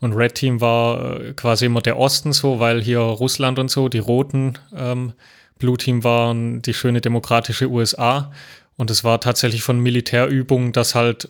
[0.00, 3.88] Und Red Team war äh, quasi immer der Osten so, weil hier Russland und so,
[3.88, 5.12] die Roten, ähm,
[5.58, 8.32] Blue Team waren die schöne demokratische USA.
[8.76, 11.28] Und es war tatsächlich von Militärübungen, dass halt äh,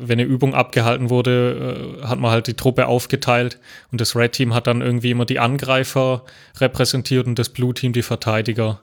[0.00, 3.58] wenn eine Übung abgehalten wurde, äh, hat man halt die Truppe aufgeteilt
[3.92, 6.24] und das Red Team hat dann irgendwie immer die Angreifer
[6.58, 8.80] repräsentiert und das Blue Team die Verteidiger.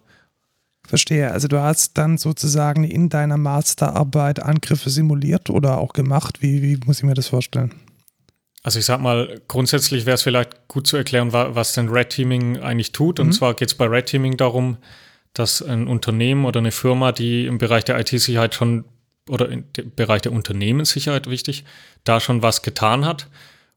[0.86, 1.32] Verstehe.
[1.32, 6.42] Also du hast dann sozusagen in deiner Masterarbeit Angriffe simuliert oder auch gemacht.
[6.42, 7.74] Wie, wie muss ich mir das vorstellen?
[8.64, 12.60] Also ich sag mal, grundsätzlich wäre es vielleicht gut zu erklären, was denn Red Teaming
[12.60, 13.20] eigentlich tut.
[13.20, 13.32] Und mhm.
[13.34, 14.78] zwar geht es bei Red Teaming darum,
[15.34, 18.86] dass ein Unternehmen oder eine Firma, die im Bereich der IT-Sicherheit schon
[19.30, 21.64] oder im Bereich der Unternehmenssicherheit wichtig,
[22.04, 23.28] da schon was getan hat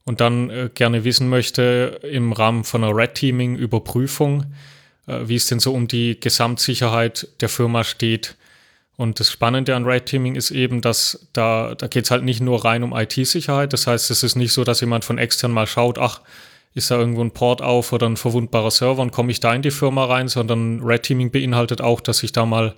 [0.04, 4.46] und dann äh, gerne wissen möchte im Rahmen von einer Red Teaming Überprüfung,
[5.06, 8.36] äh, wie es denn so um die Gesamtsicherheit der Firma steht.
[8.96, 12.40] Und das Spannende an Red Teaming ist eben, dass da, da geht es halt nicht
[12.40, 13.72] nur rein um IT-Sicherheit.
[13.72, 16.22] Das heißt, es ist nicht so, dass jemand von extern mal schaut, ach,
[16.74, 19.62] ist da irgendwo ein Port auf oder ein verwundbarer Server und komme ich da in
[19.62, 22.74] die Firma rein, sondern Red Teaming beinhaltet auch, dass ich da mal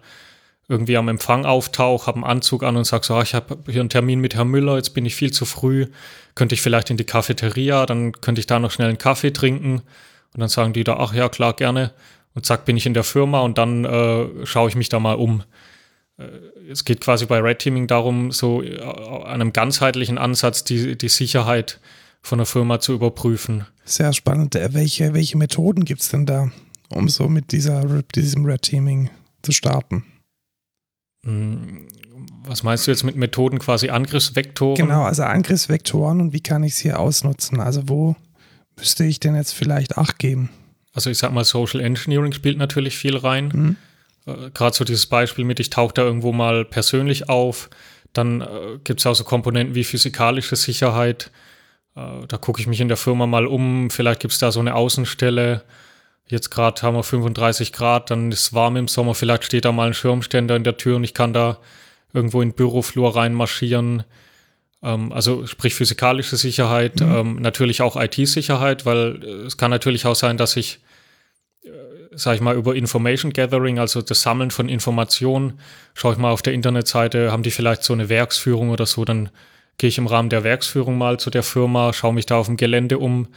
[0.68, 3.80] irgendwie am Empfang auftauche, habe einen Anzug an und sage so, ah, ich habe hier
[3.80, 5.86] einen Termin mit Herrn Müller, jetzt bin ich viel zu früh,
[6.34, 9.82] könnte ich vielleicht in die Cafeteria, dann könnte ich da noch schnell einen Kaffee trinken
[10.34, 11.92] und dann sagen die da, ach ja, klar, gerne
[12.34, 15.14] und zack, bin ich in der Firma und dann äh, schaue ich mich da mal
[15.14, 15.42] um.
[16.18, 16.26] Äh,
[16.70, 18.78] es geht quasi bei Red Teaming darum, so äh,
[19.24, 21.80] einem ganzheitlichen Ansatz die, die Sicherheit
[22.22, 23.66] von der Firma zu überprüfen.
[23.84, 24.54] Sehr spannend.
[24.54, 26.50] Äh, welche, welche Methoden gibt es denn da,
[26.90, 29.10] um so mit dieser, diesem Red Teaming
[29.42, 30.04] zu starten?
[31.28, 31.86] Hm,
[32.44, 34.76] was meinst du jetzt mit Methoden quasi Angriffsvektoren?
[34.76, 37.60] Genau, also Angriffsvektoren und wie kann ich sie ausnutzen?
[37.60, 38.16] Also wo
[38.76, 40.48] müsste ich denn jetzt vielleicht Acht geben?
[40.94, 43.52] Also ich sag mal, Social Engineering spielt natürlich viel rein.
[43.54, 43.76] Mhm.
[44.26, 47.68] Äh, Gerade so dieses Beispiel mit, ich tauche da irgendwo mal persönlich auf.
[48.14, 51.30] Dann äh, gibt es auch so Komponenten wie physikalische Sicherheit.
[51.94, 53.90] Äh, da gucke ich mich in der Firma mal um.
[53.90, 55.62] Vielleicht gibt es da so eine Außenstelle
[56.28, 59.72] Jetzt gerade haben wir 35 Grad, dann ist es warm im Sommer, vielleicht steht da
[59.72, 61.58] mal ein Schirmständer in der Tür und ich kann da
[62.12, 64.04] irgendwo in den Büroflur reinmarschieren.
[64.82, 67.14] Ähm, also sprich physikalische Sicherheit, mhm.
[67.14, 70.80] ähm, natürlich auch IT-Sicherheit, weil äh, es kann natürlich auch sein, dass ich,
[71.64, 71.70] äh,
[72.12, 75.58] sag ich mal, über Information Gathering, also das Sammeln von Informationen,
[75.94, 79.30] schaue ich mal auf der Internetseite, haben die vielleicht so eine Werksführung oder so, dann
[79.78, 82.56] gehe ich im Rahmen der Werksführung mal zu der Firma, schaue mich da auf dem
[82.56, 83.28] Gelände um,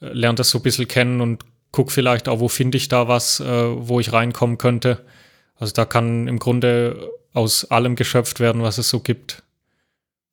[0.00, 3.08] äh, lerne das so ein bisschen kennen und gucke vielleicht auch, wo finde ich da
[3.08, 5.04] was, äh, wo ich reinkommen könnte.
[5.56, 9.42] Also da kann im Grunde aus allem geschöpft werden, was es so gibt.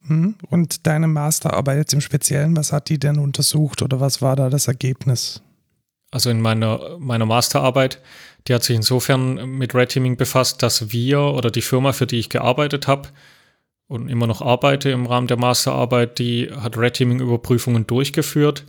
[0.01, 0.35] Mhm.
[0.49, 4.49] Und deine Masterarbeit jetzt im Speziellen, was hat die denn untersucht oder was war da
[4.49, 5.41] das Ergebnis?
[6.09, 8.01] Also in meiner, meiner Masterarbeit,
[8.47, 12.19] die hat sich insofern mit Red Teaming befasst, dass wir oder die Firma, für die
[12.19, 13.09] ich gearbeitet habe
[13.87, 18.63] und immer noch arbeite im Rahmen der Masterarbeit, die hat Red Teaming Überprüfungen durchgeführt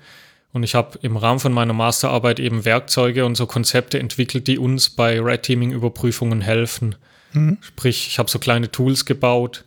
[0.52, 4.58] und ich habe im Rahmen von meiner Masterarbeit eben Werkzeuge und so Konzepte entwickelt, die
[4.58, 6.94] uns bei Red Teaming Überprüfungen helfen.
[7.32, 7.58] Mhm.
[7.60, 9.64] Sprich, ich habe so kleine Tools gebaut,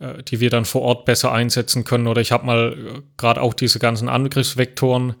[0.00, 2.06] äh, die wir dann vor Ort besser einsetzen können.
[2.06, 5.14] Oder ich habe mal äh, gerade auch diese ganzen Angriffsvektoren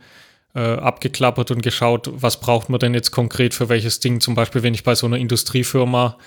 [0.54, 4.20] äh, abgeklappert und geschaut, was braucht man denn jetzt konkret für welches Ding.
[4.20, 6.18] Zum Beispiel, wenn ich bei so einer Industriefirma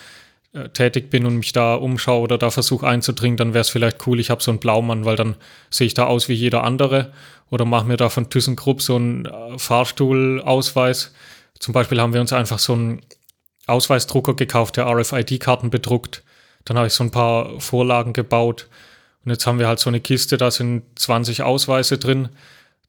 [0.54, 4.06] äh, tätig bin und mich da umschaue oder da versuche einzudringen, dann wäre es vielleicht
[4.08, 5.36] cool, ich habe so einen Blaumann, weil dann
[5.70, 7.14] sehe ich da aus wie jeder andere
[7.50, 11.14] oder mache mir da von ThyssenKrupp so einen äh, Fahrstuhlausweis.
[11.60, 13.02] Zum Beispiel haben wir uns einfach so einen
[13.68, 16.24] Ausweisdrucker gekauft, der RFID-Karten bedruckt.
[16.66, 18.68] Dann habe ich so ein paar Vorlagen gebaut.
[19.24, 22.30] Und jetzt haben wir halt so eine Kiste, da sind 20 Ausweise drin.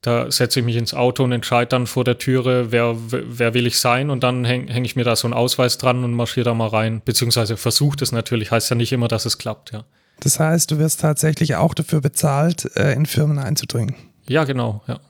[0.03, 3.69] Da setze ich mich ins Auto und entscheide dann vor der Türe, wer, wer will
[3.69, 4.11] ich sein.
[4.11, 6.69] Und dann hänge häng ich mir da so einen Ausweis dran und marschiere da mal
[6.69, 7.03] rein.
[7.05, 8.51] Beziehungsweise versucht es natürlich.
[8.51, 9.85] Heißt ja nicht immer, dass es klappt, ja.
[10.19, 13.95] Das heißt, du wirst tatsächlich auch dafür bezahlt, äh, in Firmen einzudringen.
[14.29, 15.01] Ja, genau, ja.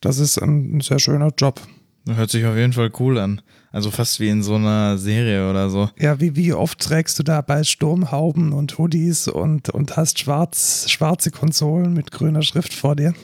[0.00, 1.60] Das ist ein sehr schöner Job.
[2.06, 3.40] Hört sich auf jeden Fall cool an.
[3.72, 5.88] Also fast wie in so einer Serie oder so.
[5.98, 10.90] Ja, wie, wie oft trägst du da bei Sturmhauben und Hoodies und, und hast schwarz,
[10.90, 13.14] schwarze Konsolen mit grüner Schrift vor dir?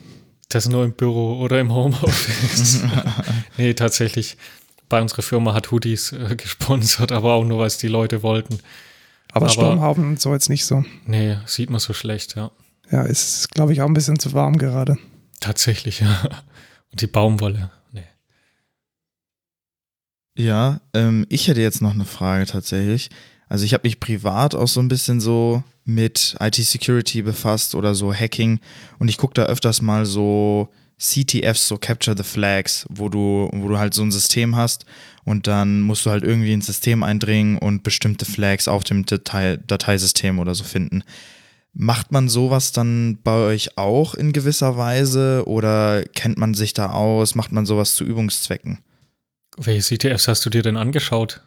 [0.51, 2.83] Das nur im Büro oder im Homeoffice.
[3.57, 4.37] nee, tatsächlich.
[4.89, 8.59] Bei unserer Firma hat Hoodies äh, gesponsert, aber auch nur, weil es die Leute wollten.
[9.33, 10.85] Aber, aber Sturmhauben und so jetzt nicht so.
[11.07, 12.51] Nee, sieht man so schlecht, ja.
[12.91, 14.99] Ja, ist, glaube ich, auch ein bisschen zu warm gerade.
[15.39, 16.21] Tatsächlich, ja.
[16.91, 17.71] Und die Baumwolle.
[17.93, 18.03] Nee.
[20.37, 23.11] Ja, ähm, ich hätte jetzt noch eine Frage tatsächlich.
[23.49, 25.63] Also ich habe mich privat auch so ein bisschen so
[25.95, 28.61] mit IT-Security befasst oder so Hacking
[28.99, 30.69] und ich gucke da öfters mal so
[31.01, 34.85] CTFs, so Capture the Flags, wo du, wo du halt so ein System hast
[35.25, 39.57] und dann musst du halt irgendwie ins System eindringen und bestimmte Flags auf dem Datei
[39.57, 41.03] Dateisystem oder so finden.
[41.73, 46.91] Macht man sowas dann bei euch auch in gewisser Weise oder kennt man sich da
[46.91, 47.35] aus?
[47.35, 48.81] Macht man sowas zu Übungszwecken?
[49.57, 51.43] Welche CTFs hast du dir denn angeschaut?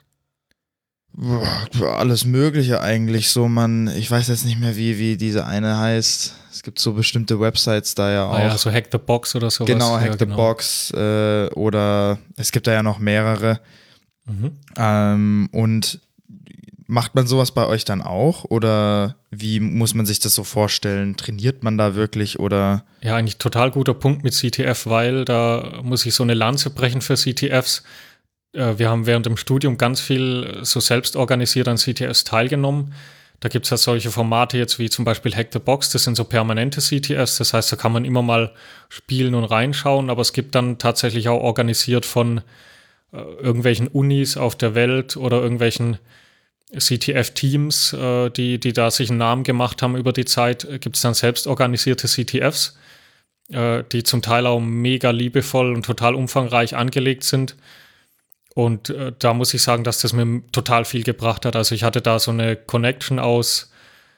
[1.82, 3.30] Alles Mögliche eigentlich.
[3.30, 6.34] So, man, ich weiß jetzt nicht mehr, wie, wie diese eine heißt.
[6.52, 8.34] Es gibt so bestimmte Websites da ja auch.
[8.34, 9.67] Ah ja, so Hack the Box oder sowas.
[9.67, 10.36] Genau, Hack ja, the genau.
[10.36, 13.60] Box äh, oder es gibt da ja noch mehrere.
[14.26, 14.52] Mhm.
[14.78, 15.99] Ähm, und
[16.93, 21.15] Macht man sowas bei euch dann auch oder wie muss man sich das so vorstellen?
[21.15, 22.84] Trainiert man da wirklich oder?
[23.02, 27.02] Ja, eigentlich total guter Punkt mit CTF, weil da muss ich so eine Lanze brechen
[27.02, 27.84] für CTFs.
[28.53, 32.93] Äh, wir haben während dem Studium ganz viel so selbst organisiert an CTFs teilgenommen.
[33.43, 36.15] Da gibt es ja solche Formate jetzt wie zum Beispiel Hack the Box, das sind
[36.15, 38.53] so permanente CTFs, das heißt, da kann man immer mal
[38.87, 42.37] spielen und reinschauen, aber es gibt dann tatsächlich auch organisiert von
[43.11, 45.97] äh, irgendwelchen Unis auf der Welt oder irgendwelchen
[46.77, 50.95] CTF-Teams, äh, die, die da sich einen Namen gemacht haben über die Zeit, äh, gibt
[50.95, 52.77] es dann selbst organisierte CTFs,
[53.51, 57.55] äh, die zum Teil auch mega liebevoll und total umfangreich angelegt sind.
[58.53, 61.55] Und äh, da muss ich sagen, dass das mir total viel gebracht hat.
[61.55, 63.71] Also ich hatte da so eine Connection aus,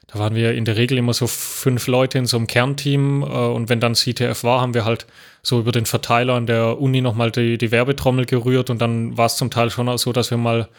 [0.07, 3.25] da waren wir in der Regel immer so fünf Leute in so einem Kernteam äh,
[3.25, 5.07] und wenn dann CTF war, haben wir halt
[5.41, 9.27] so über den Verteiler an der Uni nochmal die, die Werbetrommel gerührt und dann war
[9.27, 10.69] es zum Teil schon auch so, dass wir mal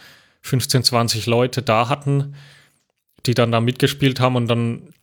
[0.43, 2.37] 15, 20 Leute da hatten,
[3.27, 4.95] die dann da mitgespielt haben und dann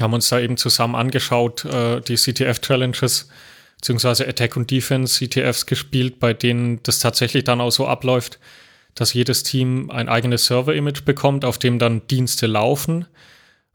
[0.00, 3.28] haben wir uns da eben zusammen angeschaut, äh, die CTF-Challenges
[3.76, 8.38] beziehungsweise Attack und Defense CTFs gespielt, bei denen das tatsächlich dann auch so abläuft,
[8.94, 13.06] dass jedes Team ein eigenes Server-Image bekommt, auf dem dann Dienste laufen.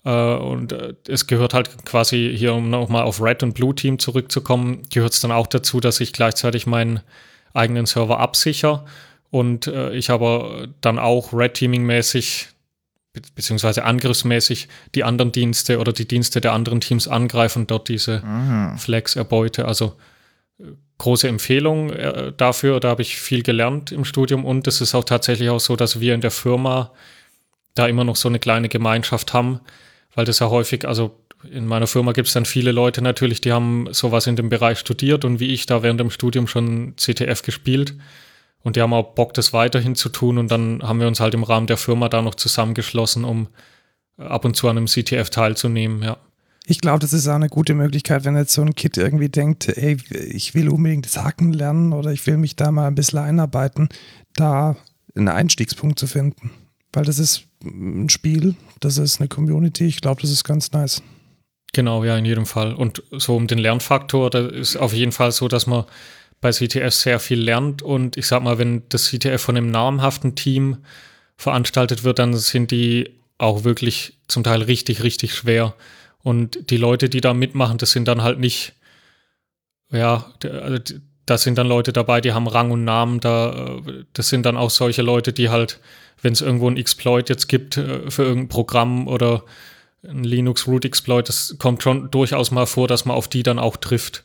[0.03, 3.99] Äh, und äh, es gehört halt quasi hier, um nochmal auf Red und Blue Team
[3.99, 7.01] zurückzukommen, gehört es dann auch dazu, dass ich gleichzeitig meinen
[7.53, 8.85] eigenen Server absichere
[9.29, 12.49] und äh, ich aber dann auch Red Teaming mäßig
[13.13, 18.24] be beziehungsweise angriffsmäßig die anderen Dienste oder die Dienste der anderen Teams angreifen dort diese
[18.24, 18.78] Aha.
[18.78, 19.65] Flags erbeute.
[19.65, 19.97] Also
[20.60, 20.65] äh,
[20.97, 22.80] große Empfehlung äh, dafür.
[22.80, 26.00] Da habe ich viel gelernt im Studium und es ist auch tatsächlich auch so, dass
[26.00, 26.91] wir in der Firma
[27.76, 29.62] da immer noch so eine kleine Gemeinschaft haben,
[30.13, 31.17] weil das ja häufig, also
[31.50, 34.80] in meiner Firma gibt es dann viele Leute natürlich, die haben sowas in dem Bereich
[34.80, 37.95] studiert und wie ich da während dem Studium schon CTF gespielt.
[38.63, 40.38] Und die haben auch Bock, das weiterhin zu tun.
[40.38, 43.47] Und dann haben wir uns halt im Rahmen der Firma da noch zusammengeschlossen, um
[44.17, 46.17] ab und zu an einem CTF teilzunehmen, ja.
[46.67, 49.67] Ich glaube, das ist auch eine gute Möglichkeit, wenn jetzt so ein Kid irgendwie denkt,
[49.67, 49.97] ey,
[50.30, 53.89] ich will unbedingt das Haken lernen oder ich will mich da mal ein bisschen einarbeiten,
[54.36, 54.76] da
[55.15, 56.52] einen Einstiegspunkt zu finden.
[56.93, 61.02] Weil das ist ein Spiel, das ist eine Community, ich glaube, das ist ganz nice.
[61.74, 62.74] Genau, ja, in jedem Fall.
[62.74, 65.86] Und so um den Lernfaktor, da ist auf jeden Fall so, dass man
[66.41, 67.82] bei CTF sehr viel lernt.
[67.82, 70.77] Und ich sag mal, wenn das CTF von einem namhaften Team
[71.38, 75.75] veranstaltet wird, dann sind die auch wirklich zum Teil richtig, richtig schwer.
[76.23, 78.73] Und die Leute, die da mitmachen, das sind dann halt nicht,
[79.91, 80.77] ja, also
[81.25, 83.19] da sind dann Leute dabei, die haben Rang und Namen.
[83.19, 83.80] Da,
[84.13, 85.80] das sind dann auch solche Leute, die halt,
[86.21, 89.43] wenn es irgendwo ein Exploit jetzt gibt äh, für irgendein Programm oder
[90.04, 93.60] ein Linux Root Exploit, das kommt schon durchaus mal vor, dass man auf die dann
[93.60, 94.23] auch trifft.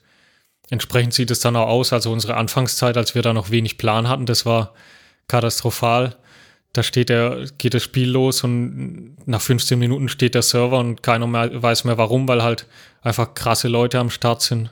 [0.71, 1.93] Entsprechend sieht es dann auch aus.
[1.93, 4.75] Also unsere Anfangszeit, als wir da noch wenig Plan hatten, das war
[5.29, 6.17] katastrophal.
[6.73, 11.03] Da steht der, geht das Spiel los und nach 15 Minuten steht der Server und
[11.03, 12.67] keiner mehr weiß mehr warum, weil halt
[13.01, 14.71] einfach krasse Leute am Start sind.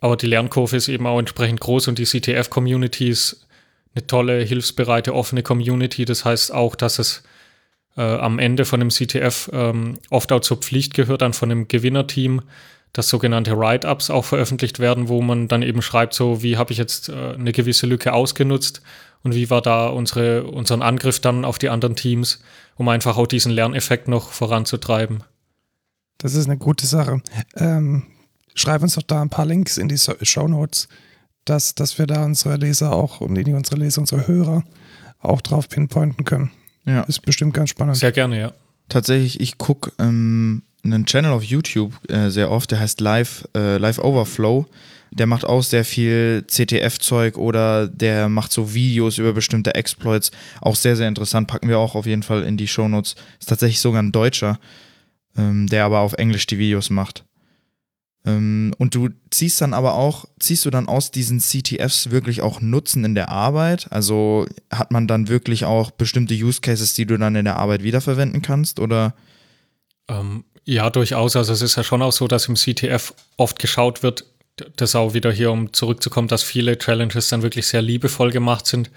[0.00, 3.48] Aber die Lernkurve ist eben auch entsprechend groß und die CTF-Community ist
[3.94, 6.04] eine tolle, hilfsbereite, offene Community.
[6.04, 7.24] Das heißt auch, dass es
[7.96, 11.66] äh, am Ende von dem CTF ähm, oft auch zur Pflicht gehört, dann von dem
[11.66, 12.42] Gewinnerteam,
[12.92, 16.78] dass sogenannte Write-ups auch veröffentlicht werden, wo man dann eben schreibt, so wie habe ich
[16.78, 18.82] jetzt äh, eine gewisse Lücke ausgenutzt
[19.22, 22.40] und wie war da unsere, unseren Angriff dann auf die anderen Teams,
[22.76, 25.22] um einfach auch diesen Lerneffekt noch voranzutreiben.
[26.18, 27.20] Das ist eine gute Sache.
[27.56, 28.04] Ähm,
[28.54, 30.88] schreib uns doch da ein paar Links in die Show Notes,
[31.44, 34.64] dass, dass wir da unsere Leser auch und nicht unsere Leser, unsere Hörer
[35.20, 36.50] auch drauf pinpointen können.
[36.84, 37.02] Ja.
[37.02, 37.96] Ist bestimmt ganz spannend.
[37.96, 38.52] Sehr gerne, ja.
[38.88, 43.78] Tatsächlich, ich gucke ähm, einen Channel auf YouTube äh, sehr oft, der heißt Live, äh,
[43.78, 44.66] Live Overflow.
[45.10, 50.30] Der macht auch sehr viel CTF-Zeug oder der macht so Videos über bestimmte Exploits.
[50.60, 51.48] Auch sehr, sehr interessant.
[51.48, 53.14] Packen wir auch auf jeden Fall in die Shownotes.
[53.40, 54.58] Ist tatsächlich sogar ein Deutscher,
[55.36, 57.24] ähm, der aber auf Englisch die Videos macht.
[58.26, 62.60] Ähm, und du ziehst dann aber auch, ziehst du dann aus diesen CTFs wirklich auch
[62.60, 63.90] Nutzen in der Arbeit?
[63.90, 67.82] Also hat man dann wirklich auch bestimmte Use Cases, die du dann in der Arbeit
[67.82, 68.80] wiederverwenden kannst?
[68.80, 69.14] Oder?
[70.08, 71.34] Ähm, ja, durchaus.
[71.34, 74.26] Also es ist ja schon auch so, dass im CTF oft geschaut wird,
[74.76, 78.90] das auch wieder hier, um zurückzukommen, dass viele Challenges dann wirklich sehr liebevoll gemacht sind.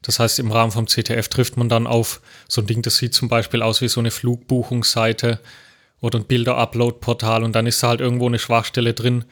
[0.00, 3.12] Das heißt, im Rahmen vom CTF trifft man dann auf so ein Ding, das sieht
[3.12, 5.38] zum Beispiel aus wie so eine Flugbuchungsseite
[6.00, 9.26] oder ein Bilder-Upload-Portal und dann ist da halt irgendwo eine Schwachstelle drin.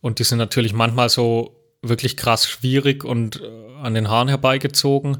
[0.00, 5.18] Und die sind natürlich manchmal so wirklich krass schwierig und äh, an den Haaren herbeigezogen.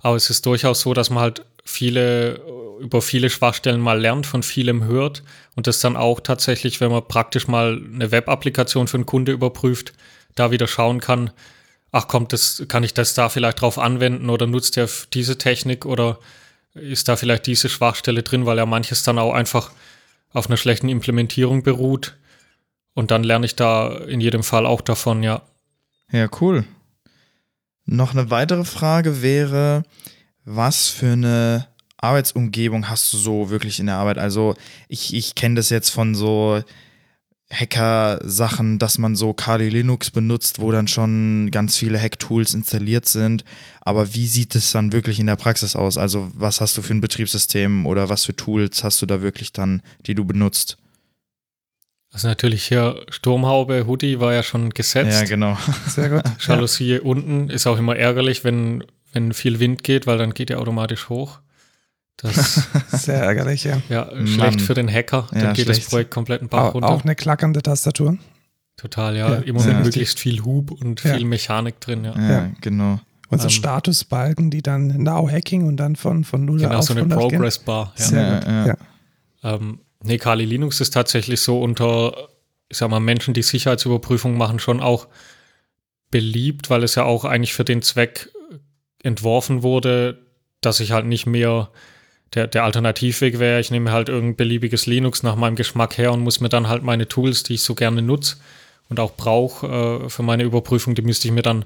[0.00, 2.40] Aber es ist durchaus so, dass man halt viele
[2.80, 5.22] über viele Schwachstellen mal lernt, von vielem hört
[5.56, 9.92] und das dann auch tatsächlich, wenn man praktisch mal eine Web-Applikation für einen Kunde überprüft,
[10.34, 11.30] da wieder schauen kann,
[11.92, 15.86] ach kommt das, kann ich das da vielleicht drauf anwenden oder nutzt er diese Technik
[15.86, 16.18] oder
[16.74, 19.72] ist da vielleicht diese Schwachstelle drin, weil ja manches dann auch einfach
[20.32, 22.16] auf einer schlechten Implementierung beruht.
[22.94, 25.42] Und dann lerne ich da in jedem Fall auch davon, ja.
[26.10, 26.64] Ja, cool.
[27.84, 29.84] Noch eine weitere Frage wäre,
[30.44, 34.18] was für eine Arbeitsumgebung hast du so wirklich in der Arbeit?
[34.18, 34.54] Also
[34.88, 36.62] ich, ich kenne das jetzt von so
[37.50, 43.44] Hacker-Sachen, dass man so Kali Linux benutzt, wo dann schon ganz viele Hack-Tools installiert sind.
[43.80, 45.96] Aber wie sieht es dann wirklich in der Praxis aus?
[45.96, 49.52] Also was hast du für ein Betriebssystem oder was für Tools hast du da wirklich
[49.52, 50.76] dann, die du benutzt?
[52.12, 55.20] Also natürlich hier Sturmhaube, Hoodie war ja schon gesetzt.
[55.20, 55.56] Ja, genau.
[55.86, 56.22] Sehr gut.
[56.46, 57.00] Jalousie ja.
[57.00, 61.08] unten ist auch immer ärgerlich, wenn, wenn viel Wind geht, weil dann geht er automatisch
[61.08, 61.40] hoch.
[62.18, 63.80] Das Sehr ärgerlich, ja.
[63.88, 65.28] Ja, schlecht für den Hacker.
[65.30, 65.82] Dann ja, geht schlecht.
[65.82, 66.88] das Projekt komplett einen Bach runter.
[66.88, 68.18] Auch eine klackernde Tastatur.
[68.76, 69.34] Total, ja.
[69.34, 72.18] ja Immer mit möglichst viel Hub und viel Mechanik drin, ja.
[72.18, 73.00] Ja, genau.
[73.28, 76.94] Und so ähm, Statusbalken, die dann Now-Hacking und dann von, von 0 genau, auf so
[76.94, 77.92] eine Progress-Bar.
[77.96, 78.04] Ja.
[78.04, 78.76] Sehr gut, ja.
[79.54, 82.28] Ähm, nee, Kali Linux ist tatsächlich so unter,
[82.68, 85.08] ich sag mal, Menschen, die Sicherheitsüberprüfung machen, schon auch
[86.10, 88.30] beliebt, weil es ja auch eigentlich für den Zweck
[89.02, 90.26] entworfen wurde,
[90.60, 91.70] dass ich halt nicht mehr
[92.34, 96.20] der, der Alternativweg wäre, ich nehme halt irgendein beliebiges Linux nach meinem Geschmack her und
[96.20, 98.36] muss mir dann halt meine Tools, die ich so gerne nutze
[98.88, 99.66] und auch brauche
[100.04, 101.64] äh, für meine Überprüfung, die müsste ich mir dann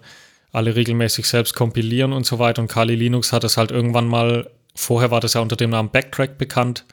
[0.53, 2.63] alle regelmäßig selbst kompilieren und so weiter.
[2.63, 5.91] Und Kali Linux hat es halt irgendwann mal, vorher war das ja unter dem Namen
[5.91, 6.85] Backtrack bekannt,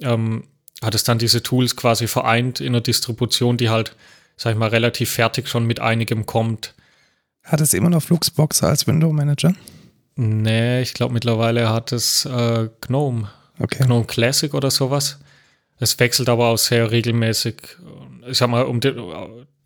[0.00, 0.44] ähm,
[0.82, 3.96] hat es dann diese Tools quasi vereint in einer Distribution, die halt,
[4.36, 6.74] sag ich mal, relativ fertig schon mit einigem kommt.
[7.44, 9.54] Hat es immer noch Fluxbox als Window Manager?
[10.22, 13.30] Nee, ich glaube mittlerweile hat es äh, GNOME.
[13.58, 13.84] Okay.
[13.84, 15.18] GNOME Classic oder sowas.
[15.78, 17.56] Es wechselt aber auch sehr regelmäßig.
[18.28, 19.00] Ich sag mal, um den,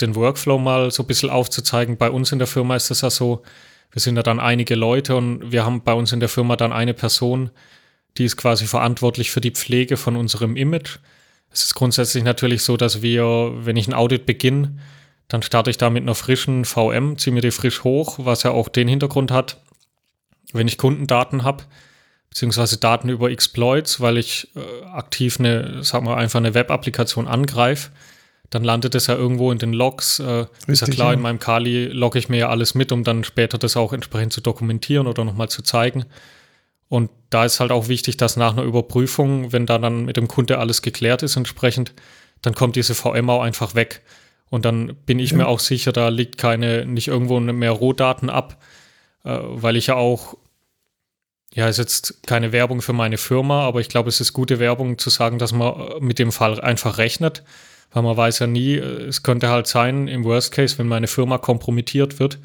[0.00, 3.11] den Workflow mal so ein bisschen aufzuzeigen, bei uns in der Firma ist es ja
[3.11, 3.42] so,
[3.90, 6.72] wir sind ja dann einige Leute und wir haben bei uns in der Firma dann
[6.72, 7.50] eine Person,
[8.16, 10.98] die ist quasi verantwortlich für die Pflege von unserem Image.
[11.50, 14.78] Es ist grundsätzlich natürlich so, dass wir, wenn ich ein Audit beginne,
[15.26, 18.52] dann starte ich da mit einer frischen VM, ziehe mir die frisch hoch, was ja
[18.52, 19.61] auch den Hintergrund hat,
[20.55, 21.64] wenn ich Kundendaten habe,
[22.30, 27.90] beziehungsweise Daten über Exploits, weil ich äh, aktiv eine, sagen wir einfach eine Web-Applikation angreife,
[28.50, 30.20] dann landet es ja irgendwo in den Logs.
[30.20, 31.14] Äh, ist ja klar, ja.
[31.14, 34.32] in meinem Kali logge ich mir ja alles mit, um dann später das auch entsprechend
[34.32, 36.05] zu dokumentieren oder nochmal zu zeigen.
[36.88, 40.28] Und da ist halt auch wichtig, dass nach einer Überprüfung, wenn da dann mit dem
[40.28, 41.92] Kunde alles geklärt ist entsprechend,
[42.42, 44.02] dann kommt diese VM auch einfach weg.
[44.50, 45.38] Und dann bin ich ja.
[45.38, 48.62] mir auch sicher, da liegt keine, nicht irgendwo mehr Rohdaten ab,
[49.24, 50.36] äh, weil ich ja auch
[51.55, 54.98] ja, ist jetzt keine Werbung für meine Firma, aber ich glaube, es ist gute Werbung
[54.98, 57.44] zu sagen, dass man äh, mit dem Fall einfach rechnet,
[57.92, 61.07] weil man weiß ja nie, äh, es könnte halt sein, im Worst Case, wenn meine
[61.07, 62.38] Firma kompromittiert wird,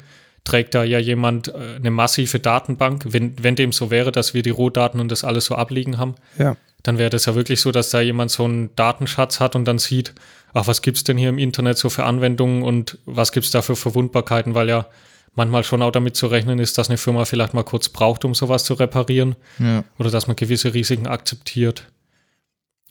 [0.44, 3.04] trägt da ja jemand äh, eine massive Datenbank.
[3.08, 6.14] Wenn, wenn dem so wäre, dass wir die Rohdaten und das alles so abliegen haben,
[6.38, 6.56] ja.
[6.84, 9.80] dann wäre das ja wirklich so, dass da jemand so einen Datenschatz hat und dann
[9.80, 10.14] sieht,
[10.54, 13.50] ach, was gibt es denn hier im Internet so für Anwendungen und was gibt es
[13.50, 14.86] da für Verwundbarkeiten, weil ja
[15.34, 18.34] manchmal schon auch damit zu rechnen ist, dass eine Firma vielleicht mal kurz braucht, um
[18.34, 19.36] sowas zu reparieren.
[19.58, 19.84] Ja.
[19.98, 21.86] Oder dass man gewisse Risiken akzeptiert.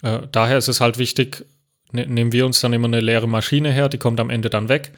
[0.01, 1.45] Äh, daher ist es halt wichtig,
[1.91, 4.69] ne, nehmen wir uns dann immer eine leere Maschine her, die kommt am Ende dann
[4.69, 4.91] weg.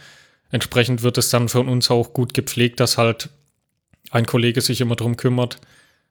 [0.52, 3.30] Entsprechend wird es dann von uns auch gut gepflegt, dass halt
[4.12, 5.58] ein Kollege sich immer darum kümmert,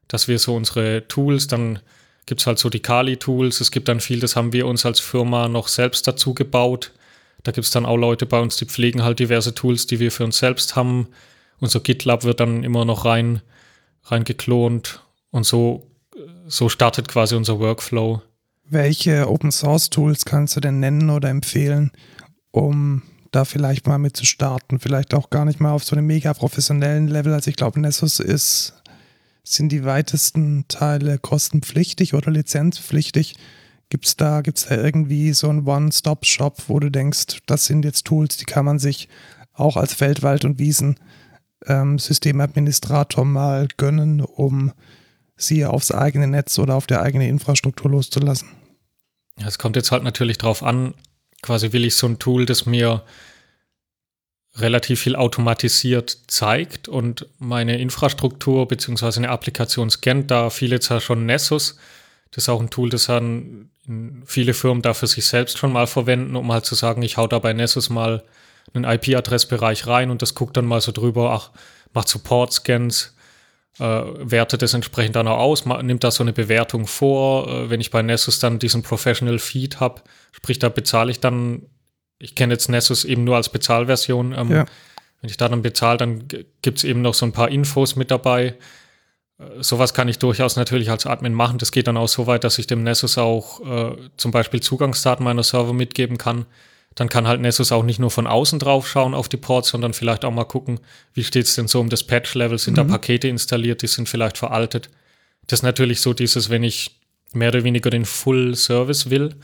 [0.08, 1.80] dass wir so unsere Tools, dann
[2.26, 5.00] gibt es halt so die Kali-Tools, es gibt dann viel, das haben wir uns als
[5.00, 6.92] Firma noch selbst dazu gebaut
[7.42, 10.12] da gibt es dann auch Leute bei uns, die pflegen halt diverse Tools, die wir
[10.12, 11.08] für uns selbst haben.
[11.58, 13.42] Unser GitLab wird dann immer noch rein,
[14.04, 15.86] rein geklont und so,
[16.46, 18.22] so startet quasi unser Workflow.
[18.64, 21.90] Welche Open Source Tools kannst du denn nennen oder empfehlen,
[22.50, 24.78] um da vielleicht mal mit zu starten?
[24.78, 27.32] Vielleicht auch gar nicht mal auf so einem mega professionellen Level.
[27.32, 28.74] Also ich glaube, Nessus ist,
[29.42, 33.34] sind die weitesten Teile kostenpflichtig oder lizenzpflichtig.
[33.90, 38.06] Gibt es da, gibt's da irgendwie so einen One-Stop-Shop, wo du denkst, das sind jetzt
[38.06, 39.08] Tools, die kann man sich
[39.52, 44.72] auch als Feldwald- und Wiesen-Systemadministrator ähm, mal gönnen, um
[45.36, 48.48] sie aufs eigene Netz oder auf der eigene Infrastruktur loszulassen?
[49.38, 50.94] Ja, es kommt jetzt halt natürlich drauf an,
[51.42, 53.02] quasi will ich so ein Tool, das mir
[54.56, 59.16] relativ viel automatisiert zeigt und meine Infrastruktur bzw.
[59.16, 61.76] eine Applikation scannt, da viele jetzt ja schon Nessus.
[62.30, 63.70] Das ist auch ein Tool, das dann
[64.24, 67.38] viele Firmen dafür sich selbst schon mal verwenden, um halt zu sagen, ich hau da
[67.38, 68.22] bei Nessus mal
[68.74, 71.50] einen IP-Adressbereich rein und das guckt dann mal so drüber, ach,
[71.92, 73.16] macht Support-Scans,
[73.78, 77.48] äh, wertet das entsprechend dann auch aus, nimmt da so eine Bewertung vor.
[77.48, 81.62] Äh, wenn ich bei Nessus dann diesen Professional Feed habe, sprich, da bezahle ich dann,
[82.18, 84.34] ich kenne jetzt Nessus eben nur als Bezahlversion.
[84.36, 84.66] Ähm, ja.
[85.20, 86.28] Wenn ich da dann bezahle, dann
[86.62, 88.56] gibt es eben noch so ein paar Infos mit dabei
[89.60, 91.58] sowas kann ich durchaus natürlich als Admin machen.
[91.58, 95.24] Das geht dann auch so weit, dass ich dem Nessus auch äh, zum Beispiel Zugangsdaten
[95.24, 96.46] meiner Server mitgeben kann.
[96.94, 99.94] Dann kann halt Nessus auch nicht nur von außen drauf schauen auf die Ports, sondern
[99.94, 100.80] vielleicht auch mal gucken,
[101.14, 102.58] wie steht es denn so um das Patch-Level?
[102.58, 102.76] Sind mhm.
[102.76, 104.90] da Pakete installiert, die sind vielleicht veraltet?
[105.46, 107.00] Das ist natürlich so dieses, wenn ich
[107.32, 109.36] mehr oder weniger den Full-Service will,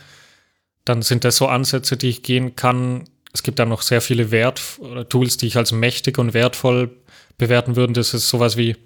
[0.84, 3.05] dann sind das so Ansätze, die ich gehen kann.
[3.32, 6.97] Es gibt dann noch sehr viele Wert oder Tools, die ich als mächtig und wertvoll
[7.38, 7.94] bewerten würde.
[7.94, 8.76] Das ist sowas wie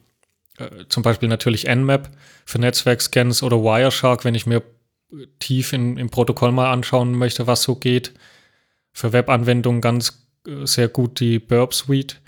[0.61, 2.11] äh, zum Beispiel natürlich Nmap
[2.45, 4.63] für Netzwerkscans oder Wireshark, wenn ich mir
[5.39, 8.13] tief in, im Protokoll mal anschauen möchte, was so geht.
[8.93, 12.21] Für Webanwendungen ganz äh, sehr gut die Burp Suite,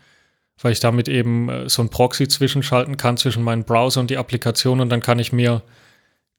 [0.60, 4.16] weil ich damit eben äh, so ein Proxy zwischenschalten kann zwischen meinem Browser und die
[4.18, 5.62] Applikation und dann kann ich mir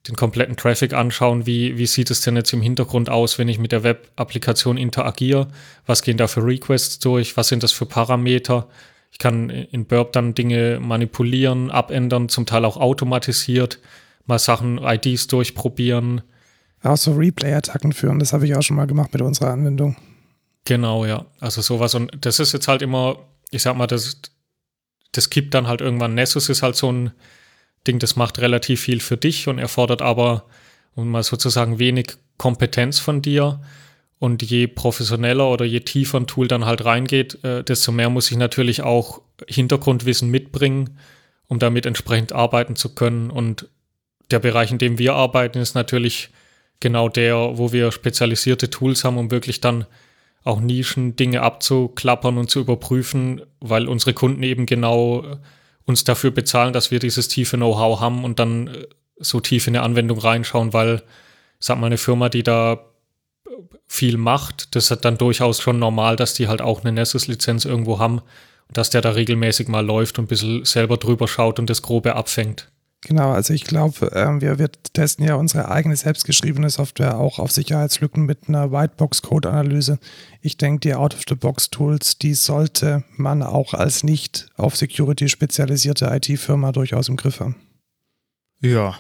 [0.07, 3.57] den kompletten Traffic anschauen, wie, wie sieht es denn jetzt im Hintergrund aus, wenn ich
[3.57, 5.47] mit der Web-Applikation interagiere,
[5.85, 8.67] was gehen da für Requests durch, was sind das für Parameter,
[9.13, 13.79] ich kann in Burp dann Dinge manipulieren, abändern, zum Teil auch automatisiert,
[14.25, 16.23] mal Sachen, IDs durchprobieren.
[16.81, 19.95] Auch so Replay-Attacken führen, das habe ich auch schon mal gemacht mit unserer Anwendung.
[20.65, 21.27] Genau, ja.
[21.39, 21.93] Also sowas.
[21.93, 23.19] Und das ist jetzt halt immer,
[23.51, 24.19] ich sag mal, das,
[25.11, 26.15] das kippt dann halt irgendwann.
[26.15, 27.11] Nessus ist halt so ein
[27.85, 30.45] Ding, das macht relativ viel für dich und erfordert aber,
[30.95, 33.61] um mal sozusagen wenig Kompetenz von dir.
[34.23, 38.31] Und je professioneller oder je tiefer ein Tool dann halt reingeht, äh, desto mehr muss
[38.31, 39.19] ich natürlich auch
[39.49, 40.97] Hintergrundwissen mitbringen,
[41.47, 43.29] um damit entsprechend arbeiten zu können.
[43.29, 43.67] Und
[44.31, 46.29] der Bereich, in dem wir arbeiten, ist natürlich
[46.79, 49.87] genau der, wo wir spezialisierte Tools haben, um wirklich dann
[50.45, 55.37] auch Nischen, Dinge abzuklappern und zu überprüfen, weil unsere Kunden eben genau äh,
[55.83, 59.75] uns dafür bezahlen, dass wir dieses tiefe Know-how haben und dann äh, so tief in
[59.75, 61.03] eine Anwendung reinschauen, weil,
[61.59, 62.92] sag mal, eine Firma, die da
[63.87, 67.99] viel macht, das ist dann durchaus schon normal, dass die halt auch eine Nessus-Lizenz irgendwo
[67.99, 71.69] haben und dass der da regelmäßig mal läuft und ein bisschen selber drüber schaut und
[71.69, 72.69] das Grobe abfängt.
[73.05, 77.51] Genau, also ich glaube, äh, wir, wir testen ja unsere eigene selbstgeschriebene Software auch auf
[77.51, 79.99] Sicherheitslücken mit einer Whitebox-Code-Analyse.
[80.41, 87.09] Ich denke, die Out-of-the-Box-Tools, die sollte man auch als nicht auf Security spezialisierte IT-Firma durchaus
[87.09, 87.57] im Griff haben.
[88.61, 88.97] Ja.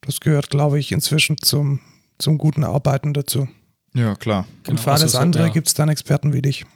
[0.00, 1.80] Das gehört, glaube ich, inzwischen zum,
[2.18, 3.48] zum guten Arbeiten dazu.
[3.94, 4.46] Ja, klar.
[4.58, 5.52] Und genau, für alles also so, andere ja.
[5.52, 6.66] gibt es dann Experten wie dich.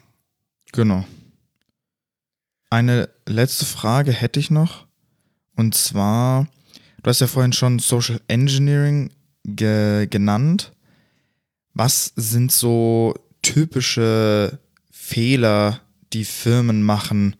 [0.72, 1.04] Genau.
[2.70, 4.86] Eine letzte Frage hätte ich noch.
[5.56, 6.46] Und zwar,
[7.02, 9.10] du hast ja vorhin schon Social Engineering
[9.44, 10.72] ge genannt.
[11.74, 14.58] Was sind so typische
[14.90, 15.80] Fehler,
[16.12, 17.36] die Firmen machen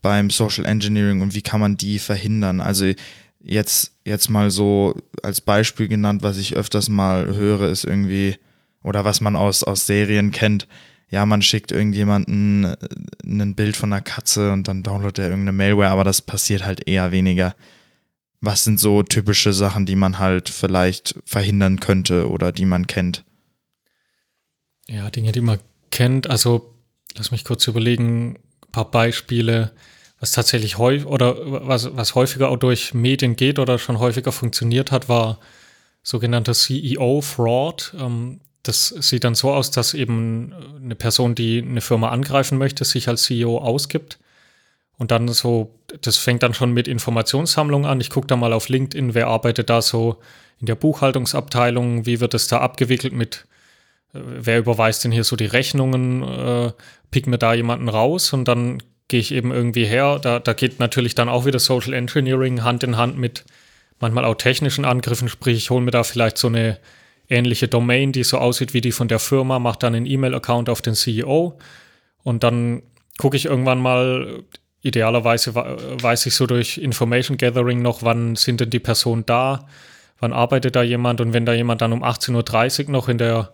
[0.00, 2.60] beim Social Engineering und wie kann man die verhindern?
[2.60, 2.92] Also
[3.40, 8.36] jetzt, jetzt mal so als Beispiel genannt, was ich öfters mal höre, ist irgendwie,
[8.82, 10.66] oder was man aus, aus Serien kennt,
[11.12, 12.76] ja, man schickt irgendjemanden äh,
[13.24, 16.88] ein Bild von einer Katze und dann downloadet er irgendeine Malware, aber das passiert halt
[16.88, 17.54] eher weniger.
[18.40, 23.24] Was sind so typische Sachen, die man halt vielleicht verhindern könnte oder die man kennt?
[24.88, 25.60] Ja, Dinge, die man
[25.90, 26.28] kennt.
[26.28, 26.74] Also,
[27.14, 29.72] lass mich kurz überlegen, ein paar Beispiele,
[30.18, 31.36] was tatsächlich häufig oder
[31.68, 35.38] was, was häufiger auch durch Medien geht oder schon häufiger funktioniert hat, war
[36.02, 37.94] sogenannter CEO-Fraud.
[38.00, 42.84] Ähm, das sieht dann so aus, dass eben eine Person, die eine Firma angreifen möchte,
[42.84, 44.18] sich als CEO ausgibt.
[44.98, 48.00] Und dann so, das fängt dann schon mit Informationssammlung an.
[48.00, 50.18] Ich gucke da mal auf LinkedIn, wer arbeitet da so
[50.60, 53.46] in der Buchhaltungsabteilung, wie wird es da abgewickelt mit,
[54.14, 56.72] äh, wer überweist denn hier so die Rechnungen, äh,
[57.10, 60.20] pick mir da jemanden raus und dann gehe ich eben irgendwie her.
[60.20, 63.44] Da, da geht natürlich dann auch wieder Social Engineering Hand in Hand mit
[63.98, 66.78] manchmal auch technischen Angriffen, sprich ich hole mir da vielleicht so eine
[67.32, 70.82] ähnliche Domain, die so aussieht wie die von der Firma, mache dann einen E-Mail-Account auf
[70.82, 71.58] den CEO
[72.22, 72.82] und dann
[73.18, 74.44] gucke ich irgendwann mal,
[74.82, 79.66] idealerweise weiß ich so durch Information Gathering noch, wann sind denn die Personen da,
[80.18, 83.52] wann arbeitet da jemand und wenn da jemand dann um 18.30 Uhr noch in der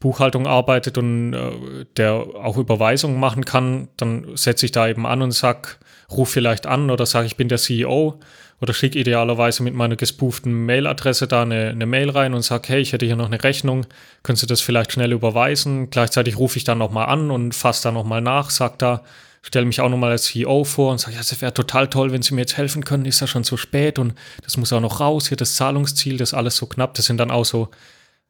[0.00, 5.20] Buchhaltung arbeitet und äh, der auch Überweisungen machen kann, dann setze ich da eben an
[5.20, 5.78] und sag,
[6.10, 8.18] ruf vielleicht an oder sage, ich bin der CEO
[8.60, 12.80] oder schicke idealerweise mit meiner gespooften Mailadresse da eine, eine Mail rein und sage, hey,
[12.80, 13.86] ich hätte hier noch eine Rechnung,
[14.22, 15.88] könntest du das vielleicht schnell überweisen?
[15.90, 19.02] Gleichzeitig rufe ich dann nochmal an und fasse da nochmal nach, sage da,
[19.42, 22.22] stelle mich auch nochmal als CEO vor und sage, ja, es wäre total toll, wenn
[22.22, 25.00] Sie mir jetzt helfen können, ist ja schon zu spät und das muss auch noch
[25.00, 26.94] raus, hier das Zahlungsziel, das ist alles so knapp.
[26.94, 27.70] Das sind dann auch so,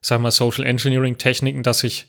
[0.01, 2.07] sagen wir, Social Engineering Techniken, dass ich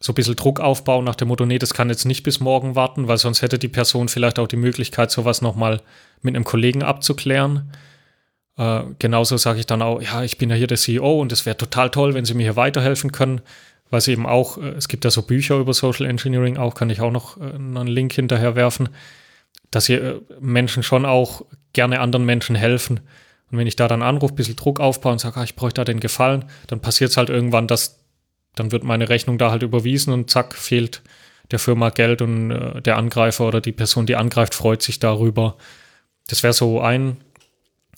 [0.00, 2.76] so ein bisschen Druck aufbauen nach dem Motto, nee, das kann jetzt nicht bis morgen
[2.76, 5.80] warten, weil sonst hätte die Person vielleicht auch die Möglichkeit, sowas nochmal
[6.24, 7.70] mit einem Kollegen abzuklären.
[8.56, 11.46] Äh, genauso sage ich dann auch, ja, ich bin ja hier der CEO und es
[11.46, 13.40] wäre total toll, wenn Sie mir hier weiterhelfen können,
[13.90, 16.90] weil sie eben auch, äh, es gibt ja so Bücher über Social Engineering, auch kann
[16.90, 18.88] ich auch noch äh, einen Link hinterher werfen,
[19.70, 23.00] dass hier äh, Menschen schon auch gerne anderen Menschen helfen.
[23.50, 25.80] Und wenn ich da dann anrufe, ein bisschen Druck aufbaue und sage, ah, ich bräuchte
[25.80, 28.00] da den Gefallen, dann passiert es halt irgendwann, dass
[28.54, 31.02] dann wird meine Rechnung da halt überwiesen und zack, fehlt
[31.50, 35.56] der Firma Geld und äh, der Angreifer oder die Person, die angreift, freut sich darüber.
[36.26, 37.18] Das wäre so ein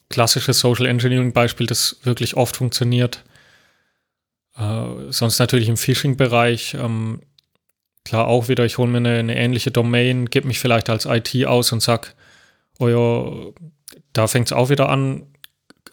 [0.09, 3.25] klassisches Social Engineering Beispiel, das wirklich oft funktioniert.
[4.57, 6.75] Äh, sonst natürlich im Phishing-Bereich.
[6.75, 7.21] Ähm,
[8.05, 11.47] klar, auch wieder, ich hole mir eine, eine ähnliche Domain, gebe mich vielleicht als IT
[11.47, 12.15] aus und sag,
[12.79, 13.53] euer,
[14.13, 15.27] da fängt es auch wieder an,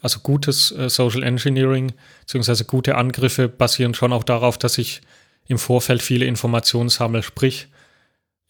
[0.02, 5.02] also gutes äh, Social Engineering beziehungsweise gute Angriffe basieren schon auch darauf, dass ich
[5.48, 7.24] im Vorfeld viele Informationen sammle.
[7.24, 7.68] Sprich,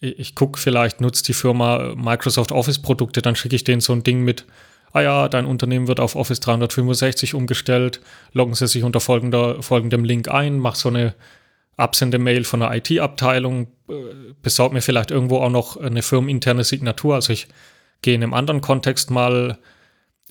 [0.04, 3.94] ich, ich gucke vielleicht, nutzt die Firma Microsoft Office Produkte, dann schicke ich denen so
[3.94, 4.46] ein Ding mit,
[4.92, 8.02] ah ja, dein Unternehmen wird auf Office 365 umgestellt,
[8.34, 11.16] loggen Sie sich unter folgender, folgendem Link ein, mach so eine
[11.78, 13.94] Absendemail von der IT-Abteilung, äh,
[14.42, 17.16] besorgt mir vielleicht irgendwo auch noch eine firmeninterne Signatur.
[17.16, 17.48] Also ich
[18.04, 19.58] gehe in einem anderen Kontext mal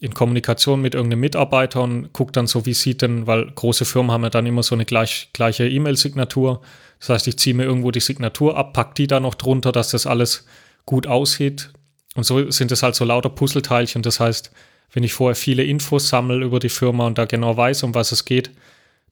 [0.03, 4.11] in Kommunikation mit irgendeinem Mitarbeiter und guckt dann so, wie sieht denn, weil große Firmen
[4.11, 6.61] haben ja dann immer so eine gleich, gleiche E-Mail-Signatur.
[6.99, 9.93] Das heißt, ich ziehe mir irgendwo die Signatur ab, pack die da noch drunter, dass
[9.93, 10.45] das alles
[10.87, 11.71] gut aussieht.
[12.17, 14.03] Und so sind es halt so lauter Puzzleteilchen.
[14.03, 14.51] Das heißt,
[14.93, 18.11] wenn ich vorher viele Infos sammle über die Firma und da genau weiß, um was
[18.11, 18.51] es geht,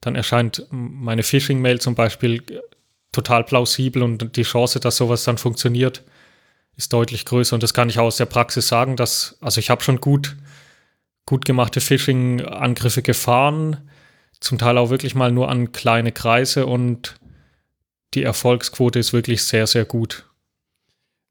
[0.01, 2.43] dann erscheint meine Phishing-Mail zum Beispiel
[3.13, 6.03] total plausibel und die Chance, dass sowas dann funktioniert,
[6.75, 7.53] ist deutlich größer.
[7.53, 10.35] Und das kann ich auch aus der Praxis sagen, dass, also ich habe schon gut
[11.31, 13.77] gut gemachte Phishing-Angriffe gefahren,
[14.41, 17.15] zum Teil auch wirklich mal nur an kleine Kreise und
[18.13, 20.29] die Erfolgsquote ist wirklich sehr, sehr gut.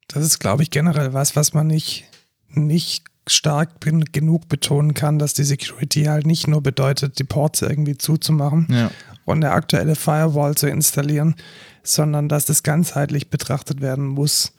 [0.09, 2.05] Das ist, glaube ich, generell was, was man nicht,
[2.48, 3.78] nicht stark
[4.12, 8.90] genug betonen kann, dass die Security halt nicht nur bedeutet, die Ports irgendwie zuzumachen Ja.
[9.26, 11.34] und eine aktuelle Firewall zu installieren,
[11.82, 14.55] sondern dass das ganzheitlich betrachtet werden muss,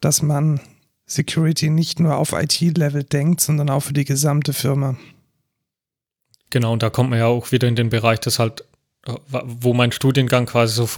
[0.00, 0.58] dass man
[1.06, 4.96] Security nicht nur auf IT-Level denkt, sondern auch für die gesamte Firma.
[6.50, 8.64] Genau, und da kommt man ja auch wieder in den Bereich, dass halt,
[9.06, 10.88] äh, wo mein Studiengang quasi so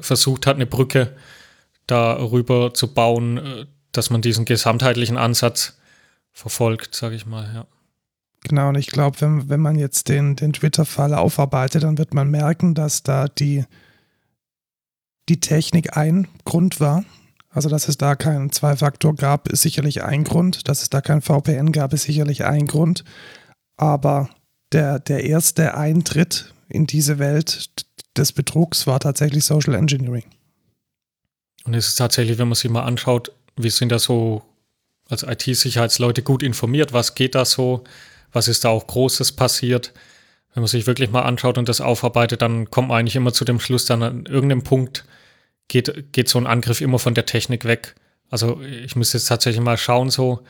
[0.00, 1.16] versucht hat, eine Brücke
[1.86, 5.78] darüber zu bauen, äh, dass man diesen gesamtheitlichen Ansatz
[6.32, 7.66] verfolgt, sage ich mal, ja.
[8.42, 12.30] Genau, und ich glaube, wenn, wenn man jetzt den, den Twitter-Fall aufarbeitet, dann wird man
[12.30, 13.64] merken, dass da die,
[15.30, 17.04] die Technik ein Grund war.
[17.54, 20.68] Also, dass es da keinen Zwei-Faktor gab, ist sicherlich ein Grund.
[20.68, 23.04] Dass es da kein VPN gab, ist sicherlich ein Grund.
[23.76, 24.28] Aber
[24.72, 27.70] der, der erste Eintritt in diese Welt
[28.16, 30.24] des Betrugs war tatsächlich Social Engineering.
[31.64, 34.42] Und es ist tatsächlich, wenn man sich mal anschaut, wir sind da so
[35.08, 37.84] als IT-Sicherheitsleute gut informiert, was geht da so,
[38.32, 39.92] was ist da auch Großes passiert.
[40.54, 43.44] Wenn man sich wirklich mal anschaut und das aufarbeitet, dann kommt man eigentlich immer zu
[43.44, 45.04] dem Schluss, dann an irgendeinem Punkt
[45.68, 47.94] geht, geht so ein Angriff immer von der Technik weg.
[48.30, 50.44] Also ich muss jetzt tatsächlich mal schauen, so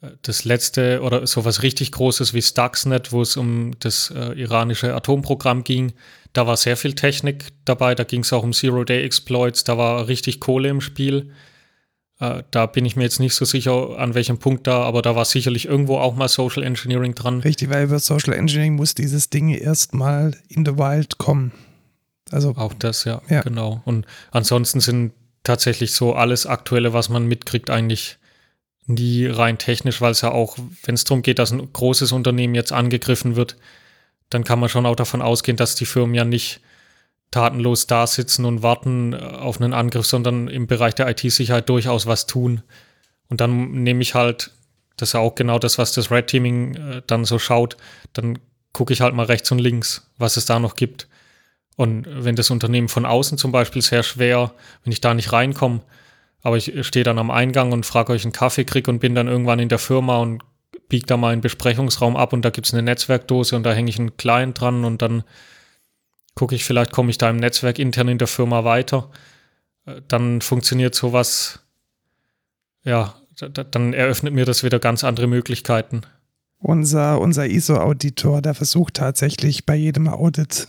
[0.00, 4.94] äh, das letzte oder sowas richtig Großes wie Stuxnet, wo es um das äh, iranische
[4.94, 5.92] Atomprogramm ging,
[6.32, 10.40] da war sehr viel Technik dabei, da ging es auch um Zero-Day-Exploits, da war richtig
[10.40, 11.30] Kohle im Spiel.
[12.18, 15.14] Äh, da bin ich mir jetzt nicht so sicher, an welchem Punkt da, aber da
[15.16, 17.40] war sicherlich irgendwo auch mal Social Engineering dran.
[17.40, 21.52] Richtig, weil über Social Engineering muss dieses Ding erstmal in the wild kommen.
[22.34, 23.80] Also auch das, ja, ja, genau.
[23.84, 25.12] Und ansonsten sind
[25.44, 28.18] tatsächlich so alles Aktuelle, was man mitkriegt, eigentlich
[28.86, 32.56] nie rein technisch, weil es ja auch, wenn es darum geht, dass ein großes Unternehmen
[32.56, 33.56] jetzt angegriffen wird,
[34.30, 36.60] dann kann man schon auch davon ausgehen, dass die Firmen ja nicht
[37.30, 42.06] tatenlos da sitzen und warten äh, auf einen Angriff, sondern im Bereich der IT-Sicherheit durchaus
[42.06, 42.62] was tun.
[43.28, 44.50] Und dann nehme ich halt,
[44.96, 47.76] das ist ja auch genau das, was das Red Teaming äh, dann so schaut,
[48.12, 48.40] dann
[48.72, 51.06] gucke ich halt mal rechts und links, was es da noch gibt.
[51.76, 54.52] Und wenn das Unternehmen von außen zum Beispiel sehr schwer,
[54.84, 55.80] wenn ich da nicht reinkomme,
[56.42, 59.28] aber ich stehe dann am Eingang und frage euch einen Kaffee krieg und bin dann
[59.28, 60.42] irgendwann in der Firma und
[60.88, 63.88] biege da mal einen Besprechungsraum ab und da gibt es eine Netzwerkdose und da hänge
[63.88, 65.24] ich einen Client dran und dann
[66.34, 69.10] gucke ich, vielleicht komme ich da im Netzwerk intern in der Firma weiter.
[69.86, 71.60] Äh, dann funktioniert sowas,
[72.84, 76.02] ja, dann eröffnet mir das wieder ganz andere Möglichkeiten.
[76.58, 80.68] Unser, unser ISO-Auditor, der versucht tatsächlich bei jedem Audit.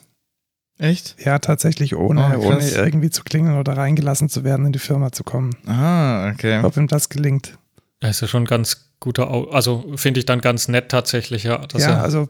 [0.77, 1.15] Echt?
[1.23, 5.11] Ja, tatsächlich ohne, oh, ohne irgendwie zu klingeln oder reingelassen zu werden, in die Firma
[5.11, 5.55] zu kommen.
[5.65, 6.61] Ah, okay.
[6.63, 7.57] Ob ihm das gelingt.
[8.01, 11.65] Das ist ja schon ganz guter, also finde ich dann ganz nett tatsächlich, ja.
[11.67, 12.29] Das ja, also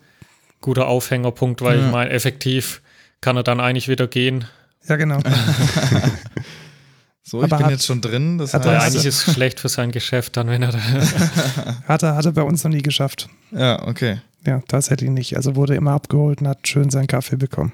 [0.61, 1.85] guter Aufhängerpunkt, weil ja.
[1.85, 2.81] ich meine, effektiv
[3.21, 4.45] kann er dann eigentlich wieder gehen.
[4.87, 5.19] Ja, genau.
[7.23, 8.37] so, ich Aber bin hat, jetzt schon drin.
[8.37, 10.79] Das heißt, eigentlich ist es schlecht für sein Geschäft dann, wenn er da
[11.87, 13.27] hat er hat er bei uns noch nie geschafft.
[13.51, 14.19] Ja, okay.
[14.45, 15.35] Ja, tatsächlich nicht.
[15.35, 17.73] Also wurde immer abgeholt und hat schön seinen Kaffee bekommen.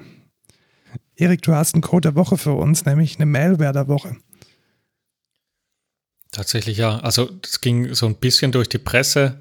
[1.16, 4.16] Erik, du hast einen Code der Woche für uns, nämlich eine Malware der Woche.
[6.32, 6.98] Tatsächlich ja.
[7.00, 9.38] Also das ging so ein bisschen durch die Presse,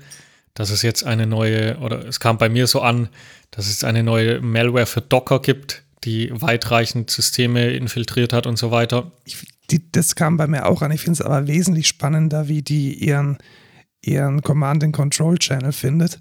[0.53, 3.09] dass es jetzt eine neue, oder es kam bei mir so an,
[3.51, 8.71] dass es eine neue Malware für Docker gibt, die weitreichend Systeme infiltriert hat und so
[8.71, 9.11] weiter.
[9.23, 10.91] Ich, die, das kam bei mir auch an.
[10.91, 13.37] Ich finde es aber wesentlich spannender, wie die ihren,
[14.01, 16.19] ihren Command-and-Control-Channel findet.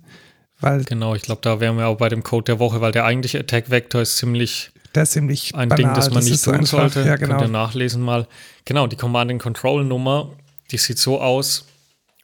[0.61, 3.07] Weil genau, ich glaube, da wären wir auch bei dem Code der Woche, weil der
[3.07, 5.85] eigentliche Attack-Vektor ist ziemlich der ist ziemlich ein banal.
[5.85, 7.03] Ding, das man das nicht tun einfach, sollte.
[7.03, 7.39] Ja, genau.
[7.39, 8.27] Könnt ihr nachlesen mal.
[8.65, 10.31] Genau, die Command-and-Control-Nummer,
[10.71, 11.67] die sieht so aus.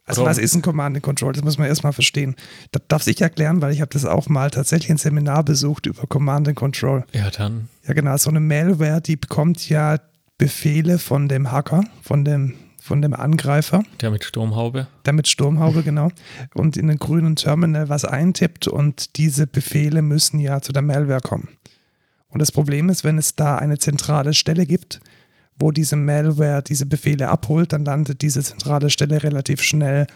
[0.06, 1.32] Also was ist ein Command-and-Control?
[1.32, 2.36] Das muss man erstmal verstehen.
[2.70, 6.06] Das darf ich erklären, weil ich habe das auch mal tatsächlich ein Seminar besucht über
[6.06, 7.04] Command-and-Control.
[7.12, 7.68] Ja, dann.
[7.86, 8.16] Ja, genau.
[8.16, 9.98] So eine Malware, die bekommt ja
[10.38, 13.82] Befehle von dem Hacker, von dem, von dem Angreifer.
[14.00, 14.86] Der mit Sturmhaube.
[15.04, 16.10] Der mit Sturmhaube, genau.
[16.54, 21.20] Und in den grünen Terminal was eintippt und diese Befehle müssen ja zu der Malware
[21.20, 21.48] kommen.
[22.28, 25.00] Und das Problem ist, wenn es da eine zentrale Stelle gibt,
[25.58, 30.06] wo diese Malware diese Befehle abholt, dann landet diese zentrale Stelle relativ schnell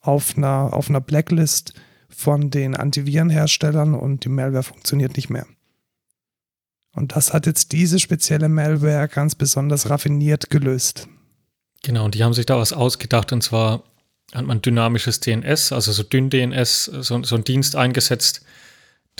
[0.00, 1.74] auf einer, auf einer Blacklist
[2.08, 5.46] von den Antivirenherstellern und die Malware funktioniert nicht mehr.
[6.94, 11.08] Und das hat jetzt diese spezielle Malware ganz besonders raffiniert gelöst.
[11.82, 13.84] Genau, und die haben sich da was ausgedacht und zwar
[14.34, 18.44] hat man dynamisches DNS, also so dünn DNS, so, so ein Dienst eingesetzt,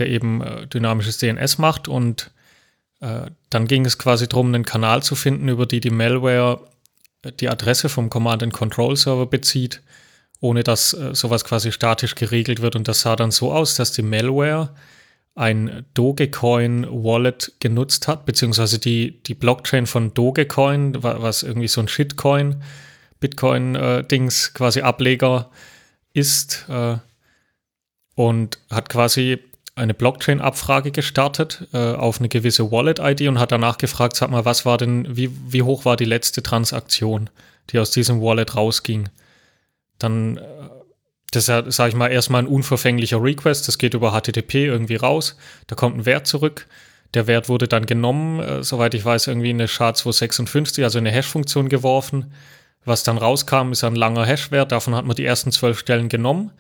[0.01, 2.31] der eben äh, dynamisches DNS macht und
[3.01, 6.61] äh, dann ging es quasi darum, einen Kanal zu finden, über die die Malware
[7.23, 9.83] äh, die Adresse vom Command-and-Control-Server bezieht,
[10.41, 12.77] ohne dass äh, sowas quasi statisch geregelt wird.
[12.77, 14.71] Und das sah dann so aus, dass die Malware
[15.35, 22.63] ein Dogecoin-Wallet genutzt hat, beziehungsweise die, die Blockchain von Dogecoin, was irgendwie so ein Shitcoin,
[23.21, 25.51] Bitcoin-Dings, quasi Ableger
[26.13, 26.97] ist äh,
[28.17, 29.39] und hat quasi
[29.79, 34.67] eine Blockchain-Abfrage gestartet äh, auf eine gewisse Wallet-ID und hat danach gefragt, sag mal, was
[34.67, 37.31] war denn, wie, wie hoch war die letzte Transaktion,
[37.71, 39.09] die aus diesem Wallet rausging?
[39.99, 40.43] Dann, äh,
[41.31, 45.37] das ist, sage ich mal, erstmal ein unverfänglicher Request, das geht über HTTP irgendwie raus,
[45.67, 46.67] da kommt ein Wert zurück.
[47.15, 51.11] Der Wert wurde dann genommen, äh, soweit ich weiß, irgendwie in eine SHA-256, also eine
[51.11, 52.33] Hash-Funktion geworfen.
[52.85, 56.53] Was dann rauskam, ist ein langer Hash-Wert, davon hat man die ersten zwölf Stellen genommen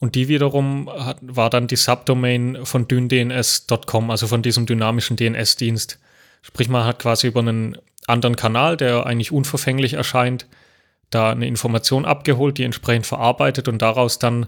[0.00, 5.98] und die wiederum hat, war dann die Subdomain von dyndns.com, also von diesem dynamischen DNS-Dienst.
[6.42, 10.46] Sprich, man hat quasi über einen anderen Kanal, der eigentlich unverfänglich erscheint,
[11.10, 14.46] da eine Information abgeholt, die entsprechend verarbeitet und daraus dann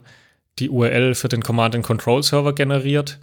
[0.59, 3.19] die URL für den Command-and-Control-Server generiert.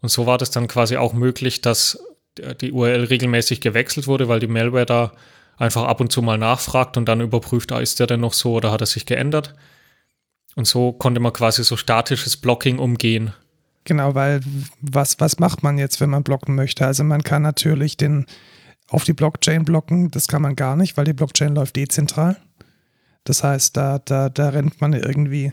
[0.00, 2.02] Und so war das dann quasi auch möglich, dass
[2.60, 5.12] die URL regelmäßig gewechselt wurde, weil die Malware da
[5.56, 8.54] einfach ab und zu mal nachfragt und dann überprüft, ah, ist der denn noch so
[8.54, 9.54] oder hat er sich geändert.
[10.56, 13.32] Und so konnte man quasi so statisches Blocking umgehen.
[13.84, 14.40] Genau, weil
[14.80, 16.86] was, was macht man jetzt, wenn man blocken möchte?
[16.86, 18.26] Also man kann natürlich den
[18.88, 22.36] auf die Blockchain blocken, das kann man gar nicht, weil die Blockchain läuft dezentral.
[23.24, 25.52] Das heißt, da, da, da rennt man irgendwie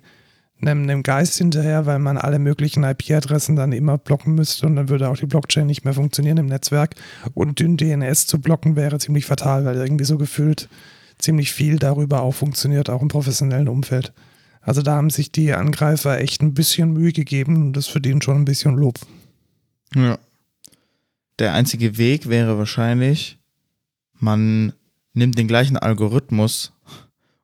[0.62, 4.90] einem, einem Geist hinterher, weil man alle möglichen IP-Adressen dann immer blocken müsste und dann
[4.90, 6.96] würde auch die Blockchain nicht mehr funktionieren im Netzwerk.
[7.36, 10.68] Und dünn DNS zu blocken wäre ziemlich fatal, weil irgendwie so gefühlt
[11.20, 14.14] ziemlich viel darüber auch funktioniert, auch im professionellen Umfeld.
[14.68, 18.36] Also da haben sich die Angreifer echt ein bisschen Mühe gegeben und das verdient schon
[18.36, 19.00] ein bisschen Lob.
[19.96, 20.20] Ja.
[21.40, 23.38] Der einzige Weg wäre wahrscheinlich,
[24.20, 24.74] man
[25.14, 26.74] nimmt den gleichen Algorithmus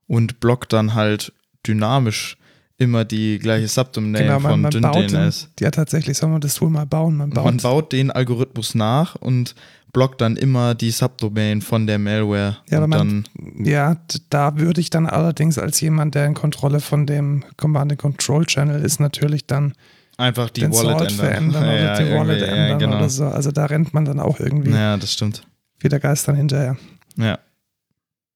[0.06, 1.32] und blockt dann halt
[1.66, 2.36] dynamisch
[2.84, 5.50] immer die gleiche Subdomain genau, man, von man baut DNS.
[5.60, 7.18] Den, ja, tatsächlich soll man das Tool mal bauen.
[7.18, 9.56] Man baut, Man baut den Algorithmus nach und
[9.94, 12.58] blockt dann immer die Subdomain von der Malware.
[12.70, 13.26] Ja, aber man,
[13.64, 13.98] ja,
[14.30, 19.46] da würde ich dann allerdings als jemand, der in Kontrolle von dem Command-and-Control-Channel ist, natürlich
[19.48, 19.74] dann
[20.18, 21.10] einfach die den Wallet ändern.
[21.10, 22.98] verändern oder Ja, die Wallet irgendwie, ändern ja, genau.
[22.98, 23.26] oder so.
[23.26, 25.44] Also da rennt man dann auch irgendwie Ja, das stimmt.
[25.80, 26.76] wieder Geistern hinterher.
[27.18, 27.38] Ja.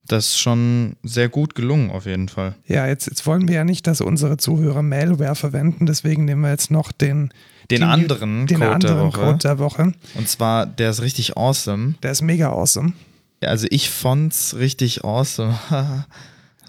[0.07, 2.55] Das ist schon sehr gut gelungen, auf jeden Fall.
[2.65, 6.49] Ja, jetzt, jetzt wollen wir ja nicht, dass unsere Zuhörer Malware verwenden, deswegen nehmen wir
[6.51, 7.33] jetzt noch den,
[7.69, 9.19] Den Die- anderen den Code anderen der Woche.
[9.21, 9.93] Code der Woche.
[10.15, 11.95] Und zwar, der ist richtig awesome.
[12.03, 12.93] Der ist mega awesome.
[13.41, 15.59] Also ich fand's richtig awesome.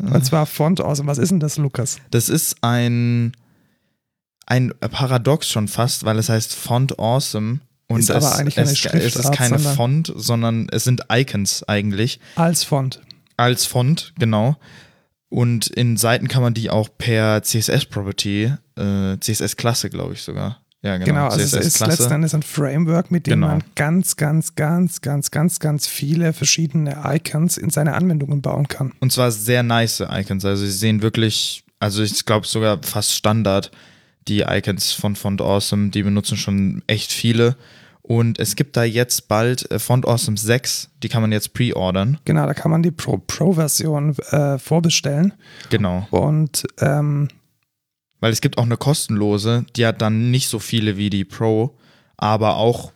[0.01, 1.09] Und zwar Font awesome.
[1.09, 1.99] Was ist denn das, Lukas?
[2.11, 3.33] Das ist ein,
[4.47, 7.61] ein Paradox schon fast, weil es heißt Font Awesome.
[7.89, 10.85] Und Ist es, aber eigentlich keine es, es ist Schriftart, keine sondern- Font, sondern es
[10.85, 12.21] sind Icons eigentlich.
[12.37, 13.01] Als Font.
[13.39, 14.57] Als Font, genau.
[15.31, 20.61] Und in Seiten kann man die auch per CSS-Property, äh, CSS-Klasse, glaube ich sogar.
[20.83, 21.07] Ja, genau.
[21.07, 23.49] Genau, also es ist letzten Endes ein Framework, mit dem Genau.
[23.49, 28.93] man ganz, ganz, ganz, ganz, ganz, ganz viele verschiedene Icons in seine Anwendungen bauen kann.
[29.01, 30.45] Und zwar sehr nice Icons.
[30.45, 33.71] Also sie sehen wirklich, also ich glaube sogar fast Standard,
[34.29, 37.57] die Icons von Font Awesome, die benutzen schon echt viele.
[38.09, 42.19] Und es gibt da jetzt bald äh, Font Awesome 6, die kann man jetzt pre-ordern.
[42.25, 45.35] Genau, da kann man die Pro- Pro-Version äh, vorbestellen.
[45.69, 46.07] Genau.
[46.11, 47.29] Und ähm,
[48.21, 51.77] Weil es gibt auch eine kostenlose, die hat dann nicht so viele wie die Pro,
[52.17, 52.93] aber auch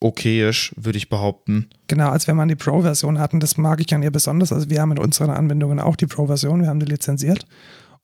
[0.00, 1.68] okayisch, würde ich behaupten.
[1.88, 4.52] genau, als wenn man die Pro-Version hatten, das mag ich an ihr besonders.
[4.52, 7.46] Also wir haben in unseren Anwendungen auch die Pro-Version, wir haben die lizenziert.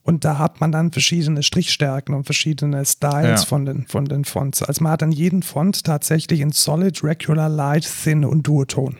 [0.04, 3.46] Und da hat man dann verschiedene Strichstärken und verschiedene Styles Ja.
[3.46, 4.62] von, den, von den Fonts.
[4.62, 8.96] Also man hat dann jeden Font tatsächlich in Solid, Regular, Light, Thin und Duoton.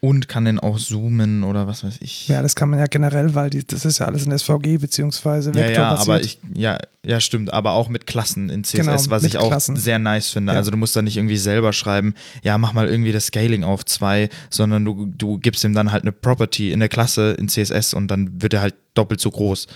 [0.00, 2.28] Und kann den auch zoomen oder was weiß ich.
[2.28, 5.50] Ja, das kann man ja generell, weil die, das ist ja alles in SVG beziehungsweise
[5.52, 9.24] Ja, ja, aber ich, ja, ja, stimmt, aber auch mit Klassen in CSS, Genau, was
[9.24, 9.74] ich auch Klassen.
[9.76, 10.52] sehr nice finde.
[10.52, 10.58] Ja.
[10.58, 13.84] Also du musst da nicht irgendwie selber schreiben, ja, mach mal irgendwie das Scaling auf
[13.84, 17.92] zwei, sondern du, du gibst ihm dann halt eine Property in der Klasse in CSS
[17.94, 19.66] und dann wird er halt doppelt so groß.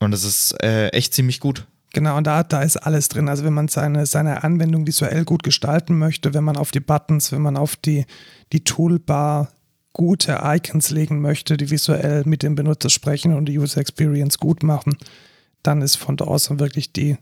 [0.00, 1.66] Und das ist äh, echt ziemlich gut.
[1.92, 3.28] Genau, und da, da ist alles drin.
[3.28, 7.32] Also wenn man seine, seine Anwendung visuell gut gestalten möchte, wenn man auf die Buttons,
[7.32, 8.04] wenn man auf die,
[8.52, 9.48] die Toolbar
[9.94, 14.62] gute Icons legen möchte, die visuell mit dem Benutzer sprechen und die User Experience gut
[14.62, 14.96] machen,
[15.62, 17.16] dann ist Font Awesome wirklich die,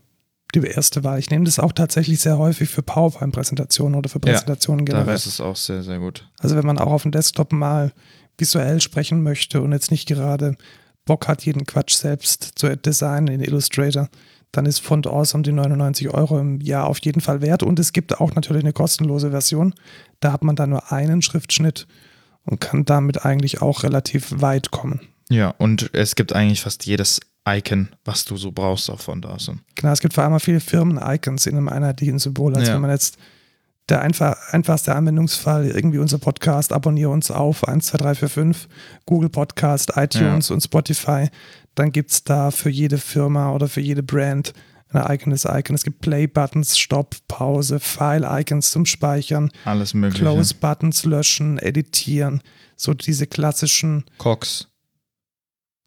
[0.53, 1.17] die erste Wahl.
[1.17, 5.15] Ich nehme das auch tatsächlich sehr häufig für PowerPoint-Präsentationen oder für Ja, Präsentationen Da generell.
[5.15, 6.29] ist es auch sehr, sehr gut.
[6.39, 7.93] Also wenn man auch auf dem Desktop mal
[8.37, 10.55] visuell sprechen möchte und jetzt nicht gerade
[11.07, 14.09] Bock hat, jeden Quatsch selbst zu designen in Illustrator,
[14.51, 17.63] dann ist Font Awesome die 99 Euro im Jahr auf jeden Fall wert.
[17.63, 19.73] Und es gibt auch natürlich eine kostenlose Version.
[20.19, 21.87] Da hat man dann nur einen Schriftschnitt
[22.45, 25.01] und kann damit eigentlich auch relativ weit kommen.
[25.29, 29.59] Ja, und es gibt eigentlich fast jedes Icon, was du so brauchst auf Font Awesome.
[29.75, 32.55] Genau, es gibt vor allem viele Firmen-Icons in einem einheitlichen Symbol.
[32.55, 32.75] Also Ja.
[32.75, 33.17] wenn man jetzt
[33.89, 38.67] der einfach, einfachste Anwendungsfall, irgendwie unser Podcast, abonniere uns auf 1, 2, 3, 4, 5,
[39.05, 40.55] Google Podcast, iTunes ja.
[40.55, 41.29] und Spotify.
[41.75, 44.53] Dann gibt es da für jede Firma oder für jede Brand
[44.89, 45.75] ein eigenes Icon.
[45.75, 49.51] Es gibt Play-Buttons, Stopp, Pause, File-Icons zum Speichern.
[49.65, 50.23] Alles mögliche.
[50.23, 52.41] Close-Buttons löschen, editieren.
[52.75, 54.05] So diese klassischen.
[54.17, 54.69] Cox.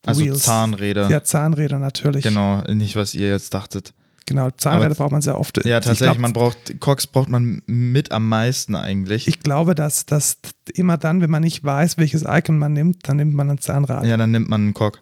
[0.04, 0.42] Also Wheels.
[0.42, 1.10] Zahnräder.
[1.10, 2.24] Ja, Zahnräder natürlich.
[2.24, 3.94] Genau, nicht was ihr jetzt dachtet.
[4.30, 5.56] Genau, Zahnräder braucht man sehr oft.
[5.64, 9.26] Ja, tatsächlich, glaub, man braucht, Cox braucht man mit am meisten eigentlich.
[9.26, 10.36] Ich glaube, dass das
[10.72, 14.06] immer dann, wenn man nicht weiß, welches Icon man nimmt, dann nimmt man ein Zahnrad.
[14.06, 15.00] Ja, dann nimmt man einen Cock.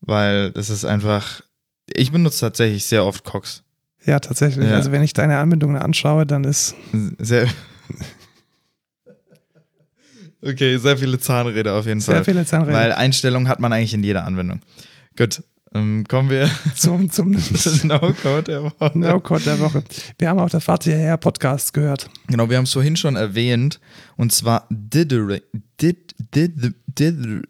[0.00, 1.40] Weil das ist einfach,
[1.86, 3.62] ich benutze tatsächlich sehr oft Cox.
[4.04, 4.68] Ja, tatsächlich.
[4.68, 4.74] Ja.
[4.74, 6.74] Also wenn ich deine Anwendungen anschaue, dann ist.
[7.18, 7.46] Sehr.
[10.42, 12.24] okay, sehr viele Zahnräder auf jeden sehr Fall.
[12.24, 12.76] Sehr viele Zahnräder.
[12.76, 14.62] Weil Einstellungen hat man eigentlich in jeder Anwendung.
[15.16, 15.44] Gut.
[15.74, 17.32] Ähm, kommen wir zum, zum
[17.82, 18.90] No-Code der Woche.
[18.94, 19.84] No-Code der Woche.
[20.18, 22.08] Wir haben auch der Fahrt hierher Podcast gehört.
[22.26, 23.80] Genau, wir haben es vorhin schon erwähnt.
[24.16, 25.42] Und zwar Dithering.
[25.80, 27.44] Did, did, did,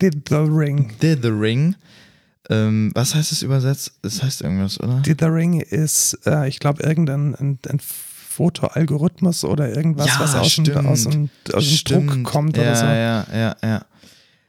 [0.00, 0.92] Dithering.
[1.02, 1.74] Dithering.
[2.50, 3.98] Ähm, was heißt es übersetzt?
[4.02, 5.00] Das heißt irgendwas, oder?
[5.00, 10.68] Dithering ist, äh, ich glaube, irgendein ein, ein Fotoalgorithmus oder irgendwas, ja, was aus, stimmt.
[10.68, 12.84] dem, aus, dem, aus dem Druck kommt ja, oder so.
[12.86, 13.84] Ja, ja, ja.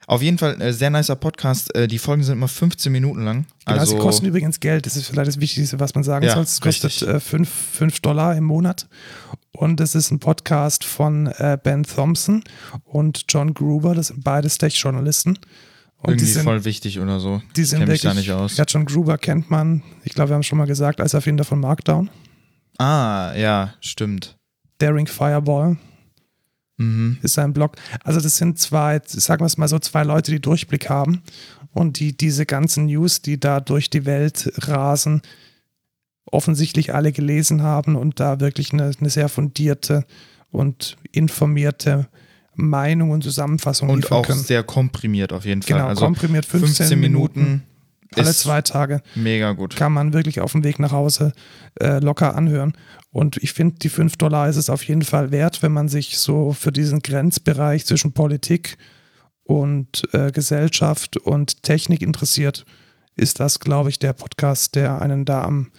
[0.10, 1.76] Auf jeden Fall äh, sehr nicer Podcast.
[1.76, 3.45] Äh, die Folgen sind immer 15 Minuten lang.
[3.68, 4.88] Genau, also sie kosten übrigens Geld.
[4.88, 6.41] Das ist vielleicht das Wichtigste, was man sagen ja, soll.
[6.41, 8.88] Es kostet 5 äh, Dollar im Monat.
[9.51, 12.43] Und es ist ein Podcast von äh, Ben Thompson
[12.86, 13.93] und John Gruber.
[13.93, 15.38] Das sind beides Tech-Journalisten.
[15.99, 17.43] Und Irgendwie sind, voll wichtig oder so.
[17.55, 18.57] Die sind mich da nicht aus.
[18.57, 19.84] Ja, John Gruber kennt man.
[20.05, 22.10] Ich glaube, wir haben schon mal gesagt, als Erfinder von Markdown.
[22.80, 24.38] Ah, ja, stimmt.
[24.80, 25.78] Daring Fireball
[26.80, 27.17] mhm.
[27.21, 27.75] ist sein Blog.
[28.03, 31.21] Also das sind zwei, sagen wir es mal so, zwei Leute, die Durchblick haben
[31.73, 35.21] und die diese ganzen News, die da durch die Welt rasen,
[36.25, 40.05] offensichtlich alle gelesen haben und da wirklich eine, eine sehr fundierte
[40.51, 42.07] und informierte
[42.55, 44.39] Meinung und Zusammenfassung und auch können.
[44.39, 45.77] sehr komprimiert auf jeden Fall.
[45.77, 47.63] Genau, also komprimiert 15, 15 Minuten, Minuten
[48.16, 49.01] alle zwei Tage.
[49.16, 49.76] Mega gut.
[49.76, 51.34] Kann man wirklich auf dem Weg nach Hause
[51.80, 52.74] äh, locker anhören.
[53.12, 56.18] Und ich finde, die 5 Dollar ist es auf jeden Fall wert, wenn man sich
[56.18, 58.78] so für diesen Grenzbereich zwischen Politik
[59.43, 62.66] und äh, Gesellschaft und Technik interessiert,
[63.16, 65.72] ist das, glaube ich, der Podcast, der einen da am,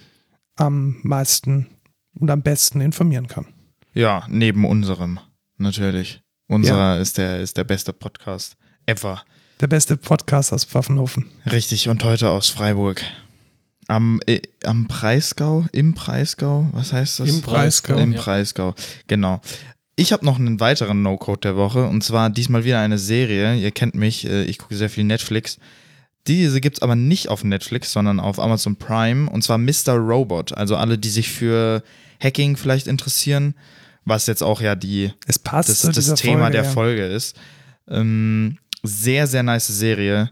[0.57, 1.69] am meisten
[2.15, 3.47] und am besten informieren kann.
[3.93, 5.21] Ja, neben unserem,
[5.57, 6.23] natürlich.
[6.49, 7.01] Unserer ja.
[7.01, 8.57] ist, der, ist der beste Podcast
[8.87, 9.23] ever.
[9.61, 11.27] Der beste Podcast aus Pfaffenhofen.
[11.53, 13.03] Richtig, und heute aus Freiburg.
[13.89, 17.29] Am, äh, am Preisgau, im Preisgau, was heißt das?
[17.29, 17.99] Im Preisgau.
[17.99, 18.21] Im ja.
[18.23, 18.75] Preisgau,
[19.07, 19.43] genau.
[19.97, 23.55] Ich habe noch einen weiteren No-Code der Woche und zwar diesmal wieder eine Serie.
[23.57, 25.59] Ihr kennt mich, äh, ich gucke sehr viel Netflix.
[26.27, 29.93] Diese gibt es aber nicht auf Netflix, sondern auf Amazon Prime und zwar Mr.
[29.93, 30.55] Robot.
[30.55, 31.83] Also alle, die sich für
[32.19, 33.55] Hacking vielleicht interessieren,
[34.07, 36.71] was jetzt auch ja die, es passt das, das Thema Folge, der ja.
[36.71, 37.37] Folge ist.
[37.89, 40.31] Ähm, sehr, sehr nice Serie.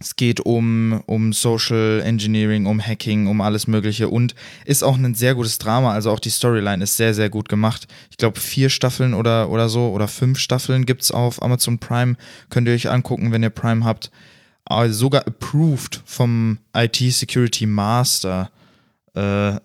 [0.00, 5.14] Es geht um, um Social Engineering, um Hacking, um alles Mögliche und ist auch ein
[5.14, 5.92] sehr gutes Drama.
[5.92, 7.88] Also auch die Storyline ist sehr, sehr gut gemacht.
[8.10, 12.14] Ich glaube, vier Staffeln oder, oder so oder fünf Staffeln gibt es auf Amazon Prime.
[12.48, 14.12] Könnt ihr euch angucken, wenn ihr Prime habt.
[14.64, 18.50] Aber sogar approved vom IT Security Master.
[19.14, 19.58] Äh,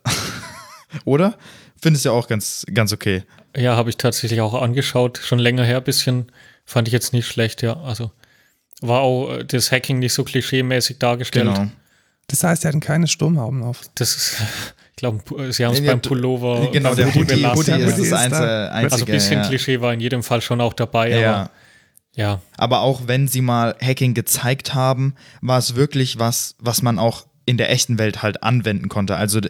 [1.05, 1.37] oder?
[1.79, 3.23] Findest du ja auch ganz, ganz okay.
[3.55, 5.19] Ja, habe ich tatsächlich auch angeschaut.
[5.21, 6.31] Schon länger her, bisschen
[6.73, 7.79] Fand ich jetzt nicht schlecht, ja.
[7.81, 8.09] Also
[8.81, 11.53] war auch äh, das Hacking nicht so klischeemäßig dargestellt.
[11.53, 11.67] Genau.
[12.25, 13.81] Das heißt, sie hatten keine Sturmhauben auf.
[13.93, 14.41] Das ist,
[14.89, 16.69] ich glaube, sie haben es beim Pullover.
[16.73, 19.47] Genau, der Hoodie, Hoodie ist das einzige, Also ein bisschen ja.
[19.47, 21.33] Klischee war in jedem Fall schon auch dabei, ja.
[21.33, 21.51] aber
[22.15, 22.41] ja.
[22.57, 27.27] Aber auch wenn sie mal Hacking gezeigt haben, war es wirklich was, was man auch
[27.45, 29.15] in der echten Welt halt anwenden konnte.
[29.15, 29.41] Also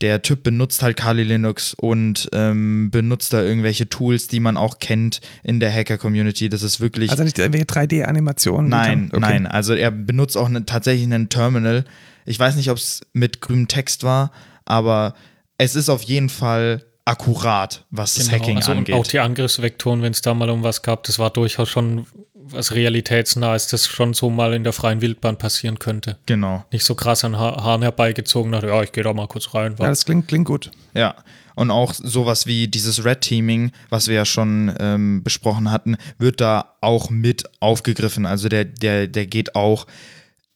[0.00, 4.78] der Typ benutzt halt Kali Linux und ähm, benutzt da irgendwelche Tools, die man auch
[4.78, 6.48] kennt in der Hacker-Community.
[6.48, 7.10] Das ist wirklich.
[7.10, 8.68] Also nicht irgendwelche 3D-Animationen.
[8.68, 9.20] Nein, okay.
[9.20, 9.46] nein.
[9.46, 11.84] Also er benutzt auch eine, tatsächlich einen Terminal.
[12.26, 14.32] Ich weiß nicht, ob es mit grünem Text war,
[14.66, 15.14] aber
[15.56, 18.94] es ist auf jeden Fall akkurat, was genau, das Hacking also angeht.
[18.94, 22.06] Auch die Angriffsvektoren, wenn es da mal um was gab, das war durchaus schon
[22.50, 26.18] was realitätsnah ist, das schon so mal in der freien Wildbahn passieren könnte.
[26.26, 26.64] Genau.
[26.72, 29.74] Nicht so krass an ha Haaren herbeigezogen, nach, ja, ich gehe da mal kurz rein.
[29.78, 30.70] Ja, das klingt, klingt gut.
[30.94, 31.16] Ja.
[31.54, 36.40] Und auch sowas wie dieses Red Teaming, was wir ja schon ähm, besprochen hatten, wird
[36.40, 38.26] da auch mit aufgegriffen.
[38.26, 39.86] Also der, der, der geht auch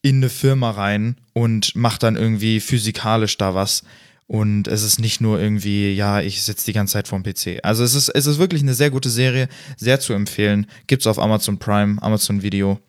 [0.01, 3.83] in eine Firma rein und macht dann irgendwie physikalisch da was.
[4.27, 7.59] Und es ist nicht nur irgendwie, ja, ich sitze die ganze Zeit vorm PC.
[7.63, 10.67] Also es ist, es ist wirklich eine sehr gute Serie, sehr zu empfehlen.
[10.87, 12.79] Gibt es auf Amazon Prime, Amazon Video.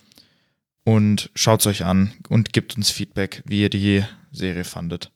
[0.85, 5.11] Und schaut es euch an und gebt uns Feedback, wie ihr die Serie fandet.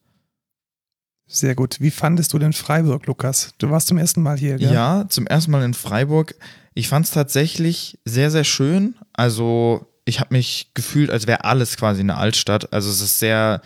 [1.27, 1.77] Sehr gut.
[1.81, 3.53] Wie fandest du denn Freiburg, Lukas?
[3.59, 4.73] Du warst zum ersten Mal hier, gell?
[4.73, 6.35] Ja, zum ersten Mal in Freiburg.
[6.73, 8.95] Ich fand es tatsächlich sehr, sehr schön.
[9.13, 12.73] Also ich habe mich gefühlt, als wäre alles quasi eine Altstadt.
[12.73, 13.61] Also es ist sehr,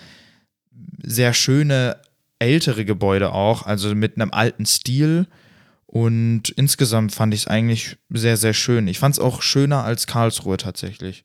[1.04, 1.98] sehr schöne
[2.42, 5.26] ältere Gebäude auch, also mit einem alten Stil.
[5.86, 8.88] Und insgesamt fand ich es eigentlich sehr, sehr schön.
[8.88, 11.24] Ich fand es auch schöner als Karlsruhe tatsächlich.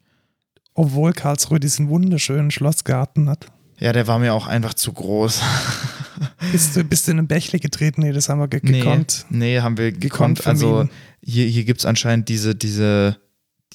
[0.74, 3.48] Obwohl Karlsruhe diesen wunderschönen Schlossgarten hat.
[3.80, 5.42] Ja, der war mir auch einfach zu groß.
[6.52, 8.02] Bist du, bist du in einen Bächle getreten?
[8.02, 9.26] Nee, das haben wir ge Nee, gekonnt.
[9.30, 10.48] nee, haben wir Gekonnt gekonnt.
[10.48, 10.90] Also
[11.22, 13.18] hier, hier gibt es anscheinend diese, diese,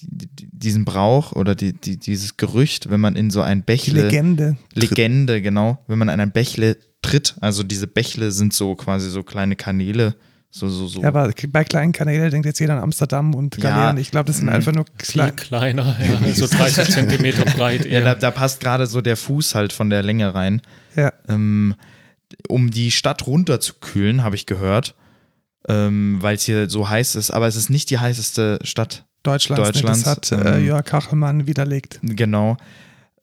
[0.00, 4.04] die, die- diesen Brauch oder die, die, dieses Gerücht, wenn man in so ein Bächle.
[4.04, 4.56] Legende.
[4.74, 5.78] Legende, genau.
[5.86, 10.14] Wenn man in ein Bächle tritt, also diese Bächle sind so quasi so kleine Kanäle.
[10.54, 11.00] So, so, so.
[11.00, 13.70] Ja, aber bei kleinen Kanälen denkt jetzt jeder an Amsterdam und Ja.
[13.70, 13.96] Galeeren.
[13.96, 14.52] Ich glaube, das sind Mhm.
[14.52, 15.36] einfach nur Viel klein.
[15.36, 17.86] kleiner, ja, so 30 Zentimeter breit.
[17.86, 18.14] ja, da, eher.
[18.16, 20.60] da passt gerade so der Fuß halt von der Länge rein.
[20.94, 21.10] Ja.
[21.26, 21.74] Ähm,
[22.48, 24.94] um die Stadt runterzukühlen, habe ich gehört.
[25.68, 29.62] Ähm, Weil es hier so heiß ist, aber es ist nicht die heißeste Stadt Deutschlands.
[29.70, 32.00] Deutschlands, Nee, das hat äh, ähm, Jörg Kachelmann widerlegt.
[32.02, 32.56] Genau.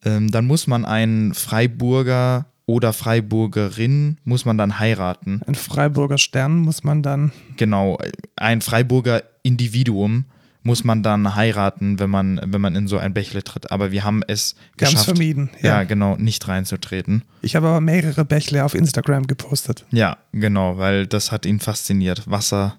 [0.05, 5.41] Ähm, dann muss man einen Freiburger oder Freiburgerin muss man dann heiraten.
[5.47, 7.31] Ein Freiburger Stern muss man dann.
[7.57, 7.97] Genau.
[8.35, 10.25] Ein Freiburger Individuum
[10.61, 13.71] muss man dann heiraten, wenn man, wenn man in so ein Bächle tritt.
[13.71, 15.49] Aber wir haben es geschafft, vermieden.
[15.63, 15.79] ja.
[15.79, 15.83] Ja.
[15.83, 17.23] genau, nicht reinzutreten.
[17.41, 19.87] Ich habe aber mehrere Bächle auf Instagram gepostet.
[19.89, 22.29] Ja, genau, weil das hat ihn fasziniert.
[22.29, 22.77] Wasser,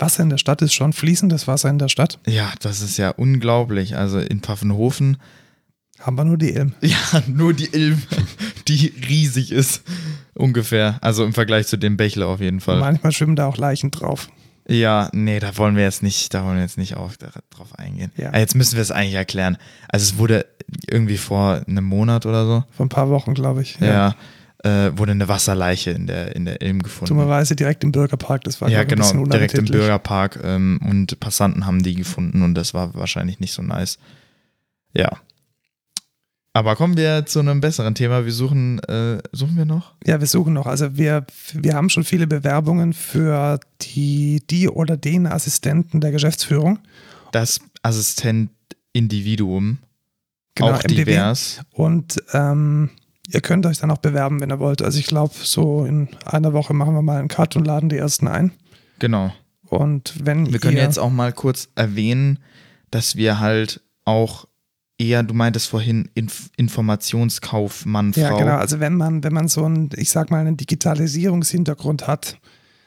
[0.00, 2.18] Wasser in der Stadt ist schon fließendes Wasser in der Stadt.
[2.26, 3.96] ja, das ist ja unglaublich.
[3.96, 5.18] Also in Pfaffenhofen,
[6.00, 6.72] Haben wir nur die Ilm.
[6.80, 6.96] ja,
[7.26, 8.00] nur die Ilm,
[8.68, 9.82] die riesig ist,
[10.34, 10.98] ungefähr.
[11.00, 12.78] Also im Vergleich zu dem Bächle auf jeden Fall.
[12.78, 14.28] Manchmal schwimmen da auch Leichen drauf.
[14.70, 17.78] Ja, nee, da wollen wir jetzt nicht, da wollen wir jetzt nicht auf, da, drauf
[17.78, 18.12] eingehen.
[18.18, 18.30] Ja.
[18.30, 19.56] Äh, Jetzt müssen wir es eigentlich erklären.
[19.88, 20.44] Also es wurde
[20.90, 23.78] irgendwie vor einem Monat oder so, Vor ein paar Wochen, glaube ich.
[23.80, 24.14] ja,
[24.62, 27.14] äh, wurde eine Wasserleiche in der, in der Ilm gefunden.
[27.14, 28.44] Dummerweise direkt im Bürgerpark.
[28.44, 29.64] Das war Ja, genau, direkt im.
[29.64, 33.98] Bürgerpark ähm, und Passanten haben die gefunden und das war wahrscheinlich nicht so nice.
[34.92, 35.10] Ja.
[36.52, 38.24] Aber kommen wir zu einem besseren Thema.
[38.24, 39.94] Wir suchen, äh, suchen wir noch?
[40.04, 40.66] Ja, wir suchen noch.
[40.66, 46.80] Also wir, wir haben schon viele Bewerbungen für die, die oder den Assistenten der Geschäftsführung.
[47.32, 48.50] Das Assistent
[48.92, 49.78] Individuum.
[50.54, 51.04] Genau, auch MDW.
[51.04, 51.60] divers.
[51.70, 52.90] Und ähm,
[53.28, 54.82] ihr könnt euch dann auch bewerben, wenn ihr wollt.
[54.82, 57.98] Also ich glaube, so in einer Woche machen wir mal einen Cut und laden die
[57.98, 58.52] ersten ein.
[58.98, 59.32] Genau.
[59.68, 62.38] Und wenn Wir können jetzt auch mal kurz erwähnen,
[62.90, 64.47] dass wir halt auch
[64.98, 69.64] eher, du meintest vorhin, Inf Informationskaufmann, Frau, ja genau, also wenn man, wenn man so
[69.64, 72.38] einen, ich sag mal, einen Digitalisierungshintergrund hat,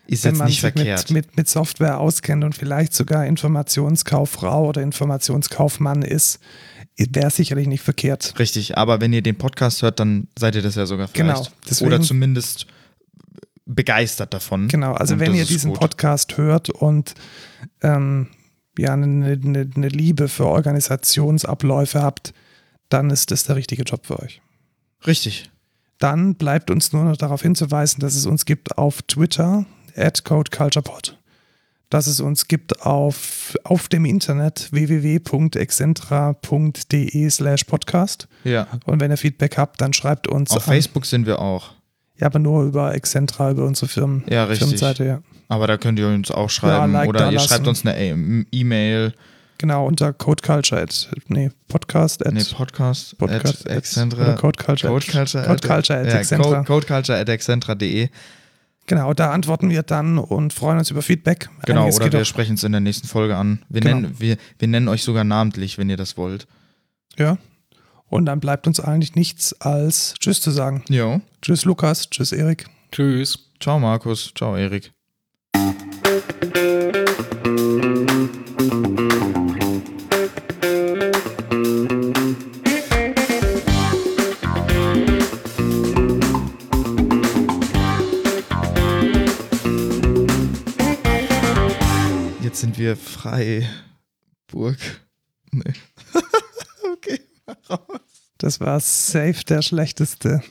[0.07, 1.09] ist wenn jetzt man nicht sich verkehrt.
[1.11, 6.39] mit, mit, mit Software auskennt und vielleicht sogar Informationskauffrau oder Informationskaufmann ist,
[6.97, 8.33] wäre sicherlich nicht verkehrt.
[8.37, 11.35] Richtig, aber wenn ihr den Podcast hört, dann seid ihr das ja sogar vielleicht.
[11.45, 12.67] Genau, deswegen- Oder zumindest
[13.65, 14.67] begeistert davon.
[14.67, 15.79] Genau, also Und wenn ihr diesen gut.
[15.79, 17.13] Podcast hört und
[17.81, 18.27] ähm,
[18.81, 22.33] ja, eine, eine, eine Liebe für Organisationsabläufe habt,
[22.89, 24.41] dann ist das der richtige Job für euch.
[25.05, 25.49] Richtig.
[25.99, 29.65] Dann bleibt uns nur noch darauf hinzuweisen, dass es uns gibt auf Twitter,
[29.95, 31.17] at CodeCulturePod.
[31.89, 38.27] Dass es uns gibt auf, auf dem Internet www.excentra.de slash podcast.
[38.45, 38.67] Ja.
[38.85, 40.73] Und wenn ihr Feedback habt, dann schreibt uns Auf an.
[40.73, 41.73] Facebook sind wir auch.
[42.17, 44.67] Ja, aber nur über Excentra, über unsere Firmen, Ja, richtig.
[44.67, 45.21] Firmenseite, ja.
[45.51, 46.93] Aber da könnt ihr uns auch schreiben.
[46.93, 47.49] Like oder ihr lassen.
[47.49, 49.13] schreibt uns eine E- E-Mail.
[49.57, 53.17] Genau, unter Codeculture, at, nee, Podcast, at, Nee, Podcast.
[53.17, 54.33] Podcast, at at, Excentra.
[54.35, 55.43] Codeculture, Code Culture.
[55.45, 56.49] Code Culture at ja, Excentra.
[56.63, 58.07] Code, Code Culture at excentra.de.
[58.87, 61.49] Genau, da antworten wir dann und freuen uns über Feedback.
[61.65, 63.61] Genau, Einiges oder wir sprechen es in der nächsten Folge an.
[63.67, 63.95] Wir, Genau.
[63.97, 66.47] nennen, wir, wir nennen euch sogar namentlich, wenn ihr das wollt.
[67.19, 67.37] Ja.
[68.07, 70.83] Und dann bleibt uns eigentlich nichts als Tschüss zu sagen.
[70.87, 71.19] Jo.
[71.41, 72.67] Tschüss Lukas, Tschüss Erik.
[72.93, 73.49] Tschüss.
[73.59, 74.31] Ciao, Markus.
[74.33, 74.93] Ciao, Erik.
[92.51, 93.69] Jetzt sind wir frei.
[94.47, 94.77] Burg.
[95.51, 95.73] Nee.
[96.93, 97.19] okay,
[97.69, 98.01] raus.
[98.37, 100.39] Das war safe der schlechteste